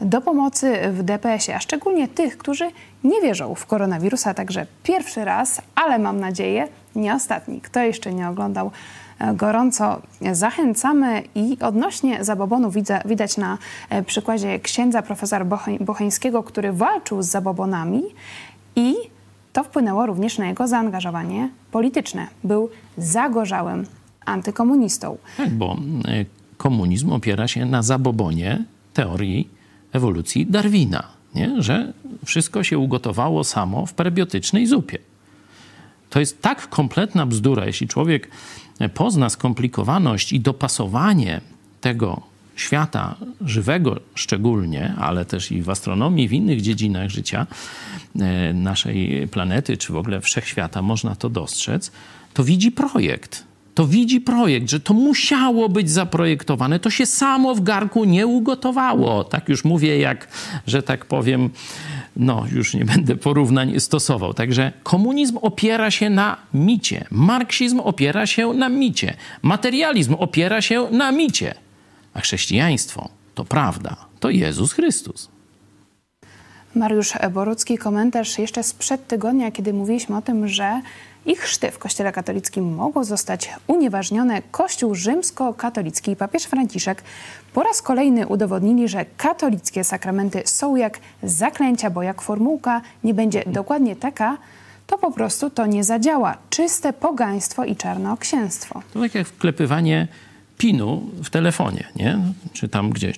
do 0.00 0.20
pomocy 0.20 0.78
w 0.92 1.02
DPS-ie, 1.02 1.56
a 1.56 1.60
szczególnie 1.60 2.08
tych, 2.08 2.38
którzy 2.38 2.70
nie 3.04 3.20
wierzą 3.20 3.54
w 3.54 3.66
koronawirusa. 3.66 4.34
Także 4.34 4.66
pierwszy 4.82 5.24
raz, 5.24 5.62
ale 5.74 5.98
mam 5.98 6.20
nadzieję, 6.20 6.68
nie 6.96 7.14
ostatni. 7.14 7.60
Kto 7.60 7.80
jeszcze 7.80 8.14
nie 8.14 8.28
oglądał, 8.28 8.70
gorąco 9.34 10.02
zachęcamy 10.32 11.22
i 11.34 11.56
odnośnie 11.60 12.24
zabobonu 12.24 12.70
widać 13.04 13.36
na 13.36 13.58
e, 13.90 14.02
przykładzie 14.02 14.58
księdza 14.58 15.02
profesora 15.02 15.46
Bocheńskiego, 15.80 16.42
który 16.42 16.72
walczył 16.72 17.22
z 17.22 17.26
zabobonami 17.26 18.02
i 18.76 18.94
to 19.52 19.64
wpłynęło 19.64 20.06
również 20.06 20.38
na 20.38 20.46
jego 20.46 20.68
zaangażowanie 20.68 21.48
polityczne. 21.70 22.26
Był 22.44 22.70
zagorzałym 22.98 23.86
antykomunistą. 24.24 25.18
Tak, 25.36 25.50
bo 25.50 25.76
e, 26.08 26.24
komunizm 26.56 27.12
opiera 27.12 27.48
się 27.48 27.66
na 27.66 27.82
zabobonie 27.82 28.64
teorii 28.94 29.48
ewolucji 29.92 30.46
Darwina, 30.46 31.04
nie? 31.34 31.62
że 31.62 31.92
wszystko 32.24 32.64
się 32.64 32.78
ugotowało 32.78 33.44
samo 33.44 33.86
w 33.86 33.92
prebiotycznej 33.92 34.66
zupie. 34.66 34.98
To 36.10 36.20
jest 36.20 36.42
tak 36.42 36.68
kompletna 36.68 37.26
bzdura, 37.26 37.66
jeśli 37.66 37.88
człowiek 37.88 38.28
pozna 38.94 39.28
skomplikowaność 39.28 40.32
i 40.32 40.40
dopasowanie 40.40 41.40
tego 41.80 42.22
świata 42.56 43.14
żywego 43.40 44.00
szczególnie, 44.14 44.94
ale 44.98 45.24
też 45.24 45.52
i 45.52 45.62
w 45.62 45.70
astronomii, 45.70 46.28
w 46.28 46.32
innych 46.32 46.60
dziedzinach 46.60 47.08
życia 47.08 47.46
e, 48.20 48.52
naszej 48.52 49.28
planety, 49.28 49.76
czy 49.76 49.92
w 49.92 49.96
ogóle 49.96 50.20
wszechświata 50.20 50.82
można 50.82 51.14
to 51.14 51.28
dostrzec, 51.30 51.92
to 52.34 52.44
widzi 52.44 52.72
projekt 52.72 53.48
to 53.78 53.86
widzi 53.86 54.20
projekt, 54.20 54.70
że 54.70 54.80
to 54.80 54.94
musiało 54.94 55.68
być 55.68 55.90
zaprojektowane. 55.90 56.80
To 56.80 56.90
się 56.90 57.06
samo 57.06 57.54
w 57.54 57.62
garku 57.62 58.04
nie 58.04 58.26
ugotowało. 58.26 59.24
Tak 59.24 59.48
już 59.48 59.64
mówię, 59.64 59.98
jak, 59.98 60.28
że 60.66 60.82
tak 60.82 61.04
powiem, 61.04 61.50
no 62.18 62.44
już 62.52 62.74
nie 62.74 62.84
będę 62.84 63.16
porównań 63.16 63.80
stosował. 63.80 64.34
Także 64.34 64.72
komunizm 64.82 65.38
opiera 65.42 65.90
się 65.90 66.10
na 66.10 66.36
micie, 66.54 67.04
marksizm 67.10 67.80
opiera 67.80 68.26
się 68.26 68.52
na 68.52 68.68
micie, 68.68 69.14
materializm 69.42 70.14
opiera 70.14 70.62
się 70.62 70.88
na 70.90 71.12
micie, 71.12 71.54
a 72.14 72.20
chrześcijaństwo 72.20 73.08
to 73.34 73.44
prawda, 73.44 73.96
to 74.20 74.30
Jezus 74.30 74.72
Chrystus. 74.72 75.28
Mariusz 76.74 77.12
Borucki, 77.30 77.78
komentarz 77.78 78.38
jeszcze 78.38 78.62
sprzed 78.62 79.06
tygodnia, 79.06 79.50
kiedy 79.50 79.72
mówiliśmy 79.72 80.16
o 80.16 80.22
tym, 80.22 80.48
że 80.48 80.80
ich 81.26 81.40
chrzty 81.40 81.70
w 81.70 81.78
Kościele 81.78 82.12
katolickim 82.12 82.74
mogą 82.74 83.04
zostać 83.04 83.50
unieważnione, 83.66 84.42
Kościół 84.50 84.94
rzymskokatolicki 84.94 86.10
i 86.10 86.16
papież 86.16 86.42
Franciszek 86.44 87.02
po 87.52 87.62
raz 87.62 87.82
kolejny 87.82 88.26
udowodnili, 88.26 88.88
że 88.88 89.06
katolickie 89.16 89.84
sakramenty 89.84 90.42
są 90.44 90.76
jak 90.76 91.00
zaklęcia, 91.22 91.90
bo 91.90 92.02
jak 92.02 92.22
formułka 92.22 92.80
nie 93.04 93.14
będzie 93.14 93.44
dokładnie 93.46 93.96
taka, 93.96 94.38
to 94.86 94.98
po 94.98 95.12
prostu 95.12 95.50
to 95.50 95.66
nie 95.66 95.84
zadziała. 95.84 96.36
Czyste 96.50 96.92
pogaństwo 96.92 97.64
i 97.64 97.76
czarnoksięstwo. 97.76 98.82
To 98.92 99.00
tak 99.00 99.14
jak 99.14 99.26
wklepywanie 99.26 100.08
pinu 100.58 101.02
w 101.24 101.30
telefonie, 101.30 101.84
nie? 101.96 102.18
Czy 102.52 102.68
tam 102.68 102.90
gdzieś. 102.90 103.16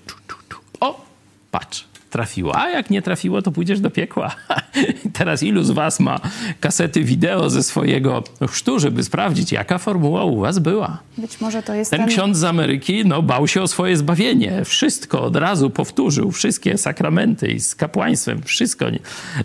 O, 0.80 1.04
patrz, 1.50 1.88
trafiło. 2.10 2.56
A 2.56 2.68
jak 2.68 2.90
nie 2.90 3.02
trafiło, 3.02 3.42
to 3.42 3.52
pójdziesz 3.52 3.80
do 3.80 3.90
piekła. 3.90 4.36
Teraz 5.18 5.42
ilu 5.42 5.62
z 5.62 5.70
was 5.70 6.00
ma 6.00 6.20
kasety 6.60 7.04
wideo 7.04 7.50
ze 7.50 7.62
swojego 7.62 8.22
chrztu, 8.48 8.78
żeby 8.78 9.02
sprawdzić, 9.02 9.52
jaka 9.52 9.78
formuła 9.78 10.24
u 10.24 10.40
was 10.40 10.58
była? 10.58 10.98
Być 11.18 11.40
może 11.40 11.62
to 11.62 11.74
jest 11.74 11.90
Ten 11.90 12.06
ksiądz 12.06 12.38
z 12.38 12.44
Ameryki 12.44 13.04
no, 13.04 13.22
bał 13.22 13.48
się 13.48 13.62
o 13.62 13.68
swoje 13.68 13.96
zbawienie. 13.96 14.64
Wszystko 14.64 15.22
od 15.22 15.36
razu 15.36 15.70
powtórzył, 15.70 16.30
wszystkie 16.30 16.78
sakramenty 16.78 17.48
i 17.48 17.60
z 17.60 17.74
kapłaństwem, 17.74 18.42
wszystko. 18.42 18.86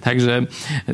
Także 0.01 0.45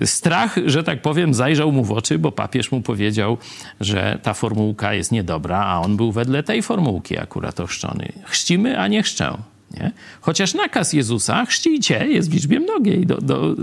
strach, 0.05 0.55
że 0.65 0.83
tak 0.83 1.01
powiem, 1.01 1.33
zajrzał 1.33 1.71
mu 1.71 1.83
w 1.83 1.91
oczy, 1.91 2.19
bo 2.19 2.31
papież 2.31 2.71
mu 2.71 2.81
powiedział, 2.81 3.37
że 3.79 4.19
ta 4.23 4.33
formułka 4.33 4.93
jest 4.93 5.11
niedobra, 5.11 5.65
a 5.65 5.79
on 5.79 5.97
był 5.97 6.11
wedle 6.11 6.43
tej 6.43 6.61
formułki 6.61 7.17
akurat 7.17 7.59
ochrzczony. 7.59 8.11
Chrzcimy, 8.25 8.79
a 8.79 8.87
nie 8.87 9.03
chrzczę. 9.03 9.50
Nie? 9.73 9.91
Chociaż 10.21 10.53
nakaz 10.53 10.93
Jezusa 10.93 11.45
chrzcijcie 11.45 12.07
jest 12.07 12.29
w 12.29 12.33
liczbie 12.33 12.59
mnogiej 12.59 13.05
do, 13.05 13.17
do, 13.17 13.55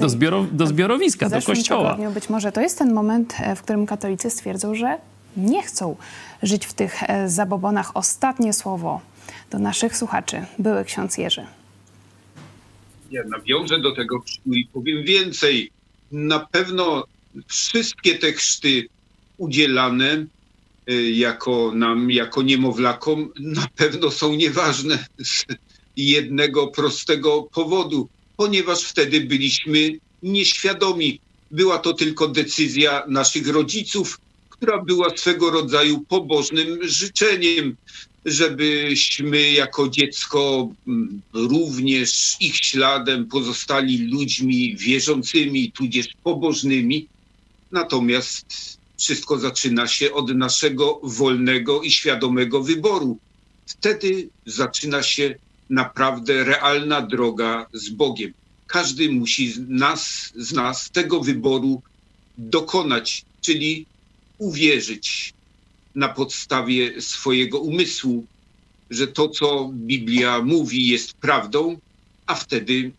do, 0.00 0.08
zbioro, 0.08 0.46
do 0.52 0.66
zbiorowiska, 0.66 1.28
w 1.28 1.32
do 1.32 1.42
kościoła. 1.42 1.90
tygodniu 1.90 2.10
być 2.10 2.28
może 2.28 2.52
to 2.52 2.60
jest 2.60 2.78
ten 2.78 2.92
moment, 2.92 3.34
e, 3.40 3.56
w 3.56 3.62
którym 3.62 3.86
katolicy 3.86 4.30
stwierdzą, 4.30 4.74
że 4.74 4.98
nie 5.36 5.62
chcą 5.62 5.96
żyć 6.42 6.66
w 6.66 6.72
tych 6.72 7.02
e, 7.02 7.28
zabobonach. 7.28 7.96
Ostatnie 7.96 8.52
słowo 8.52 9.00
do 9.50 9.58
naszych 9.58 9.96
słuchaczy, 9.96 10.44
były 10.58 10.84
ksiądz 10.84 11.18
Jerzy. 11.18 11.46
Ja 13.10 13.22
nawiążę 13.24 13.80
do 13.80 13.94
tego 13.96 14.22
i 14.46 14.66
powiem 14.72 15.04
więcej. 15.04 15.70
Na 16.12 16.38
pewno 16.38 17.04
wszystkie 17.46 18.18
te 18.18 18.32
chrzty 18.32 18.88
udzielane 19.38 20.26
jako 21.12 21.72
nam, 21.74 22.10
jako 22.10 22.42
niemowlakom, 22.42 23.32
na 23.40 23.66
pewno 23.76 24.10
są 24.10 24.34
nieważne 24.34 25.06
z 25.18 25.44
jednego 25.96 26.66
prostego 26.66 27.42
powodu, 27.42 28.08
ponieważ 28.36 28.82
wtedy 28.82 29.20
byliśmy 29.20 29.98
nieświadomi. 30.22 31.20
Była 31.50 31.78
to 31.78 31.92
tylko 31.92 32.28
decyzja 32.28 33.04
naszych 33.08 33.48
rodziców, 33.48 34.20
która 34.48 34.82
była 34.82 35.16
swego 35.16 35.50
rodzaju 35.50 36.00
pobożnym 36.08 36.78
życzeniem, 36.82 37.76
żebyśmy 38.24 39.52
jako 39.52 39.88
dziecko 39.88 40.68
mm, 40.88 41.20
również 41.32 42.36
ich 42.40 42.56
śladem 42.56 43.26
pozostali 43.26 43.98
ludźmi 43.98 44.76
wierzącymi, 44.76 45.72
tudzież 45.72 46.06
pobożnymi. 46.22 47.06
Natomiast 47.72 48.46
wszystko 48.98 49.38
zaczyna 49.38 49.86
się 49.86 50.12
od 50.12 50.34
naszego 50.34 51.00
wolnego 51.02 51.82
i 51.82 51.90
świadomego 51.90 52.62
wyboru. 52.62 53.18
Wtedy 53.66 54.28
zaczyna 54.46 55.02
się 55.02 55.34
naprawdę 55.70 56.44
realna 56.44 57.02
droga 57.02 57.66
z 57.72 57.88
Bogiem. 57.88 58.32
Każdy 58.66 59.12
musi 59.12 59.52
z 59.52 59.58
nas, 59.68 60.32
z 60.36 60.52
nas 60.52 60.90
tego 60.90 61.20
wyboru 61.20 61.82
dokonać, 62.38 63.24
czyli 63.40 63.86
uwierzyć 64.38 65.32
na 65.94 66.08
podstawie 66.08 67.02
swojego 67.02 67.60
umysłu, 67.60 68.26
że 68.90 69.06
to, 69.06 69.28
co 69.28 69.70
Biblia 69.72 70.42
mówi, 70.42 70.88
jest 70.88 71.14
prawdą, 71.14 71.78
a 72.26 72.34
wtedy 72.34 72.92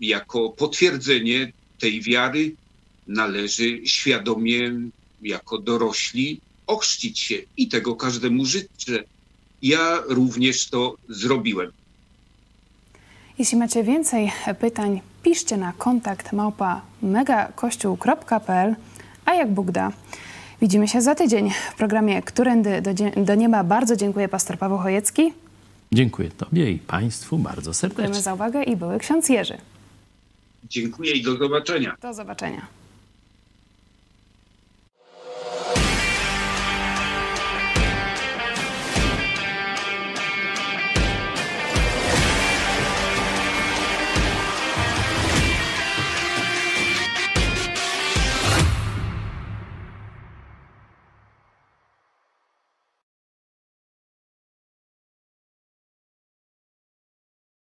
jako 0.00 0.50
potwierdzenie 0.50 1.52
tej 1.78 2.02
wiary 2.02 2.54
należy 3.06 3.80
świadomie, 3.86 4.72
jako 5.22 5.58
dorośli, 5.58 6.40
ochrzcić 6.66 7.18
się. 7.18 7.34
I 7.56 7.68
tego 7.68 7.96
każdemu 7.96 8.46
życzę. 8.46 9.04
Ja 9.62 10.02
również 10.08 10.68
to 10.68 10.96
zrobiłem. 11.08 11.72
Jeśli 13.38 13.58
macie 13.58 13.84
więcej 13.84 14.32
pytań, 14.60 15.00
piszcie 15.22 15.56
na 15.56 15.72
kontakt 15.72 16.32
małpa 16.32 16.82
megakościół.pl, 17.02 18.74
a 19.24 19.34
jak 19.34 19.50
Bóg 19.54 19.70
da. 19.70 19.92
Widzimy 20.60 20.88
się 20.88 21.02
za 21.02 21.14
tydzień 21.14 21.50
w 21.72 21.74
programie 21.74 22.22
Którędy 22.22 22.82
do, 22.82 22.90
do 23.24 23.34
Nieba. 23.34 23.64
Bardzo 23.64 23.96
dziękuję 23.96 24.28
pastor 24.28 24.58
Paweł 24.58 24.78
Chojecki. 24.78 25.32
Dziękuję 25.92 26.30
Tobie 26.30 26.70
i 26.70 26.78
Państwu 26.78 27.38
bardzo 27.38 27.74
serdecznie. 27.74 28.04
Dziękujemy 28.04 28.22
za 28.22 28.34
uwagę 28.34 28.62
i 28.62 28.76
były 28.76 28.98
ksiądz 28.98 29.28
Jerzy. 29.28 29.58
Dziękuję 30.68 31.12
i 31.12 31.22
do 31.22 31.36
zobaczenia. 31.36 31.96
Do 32.02 32.14
zobaczenia. 32.14 32.66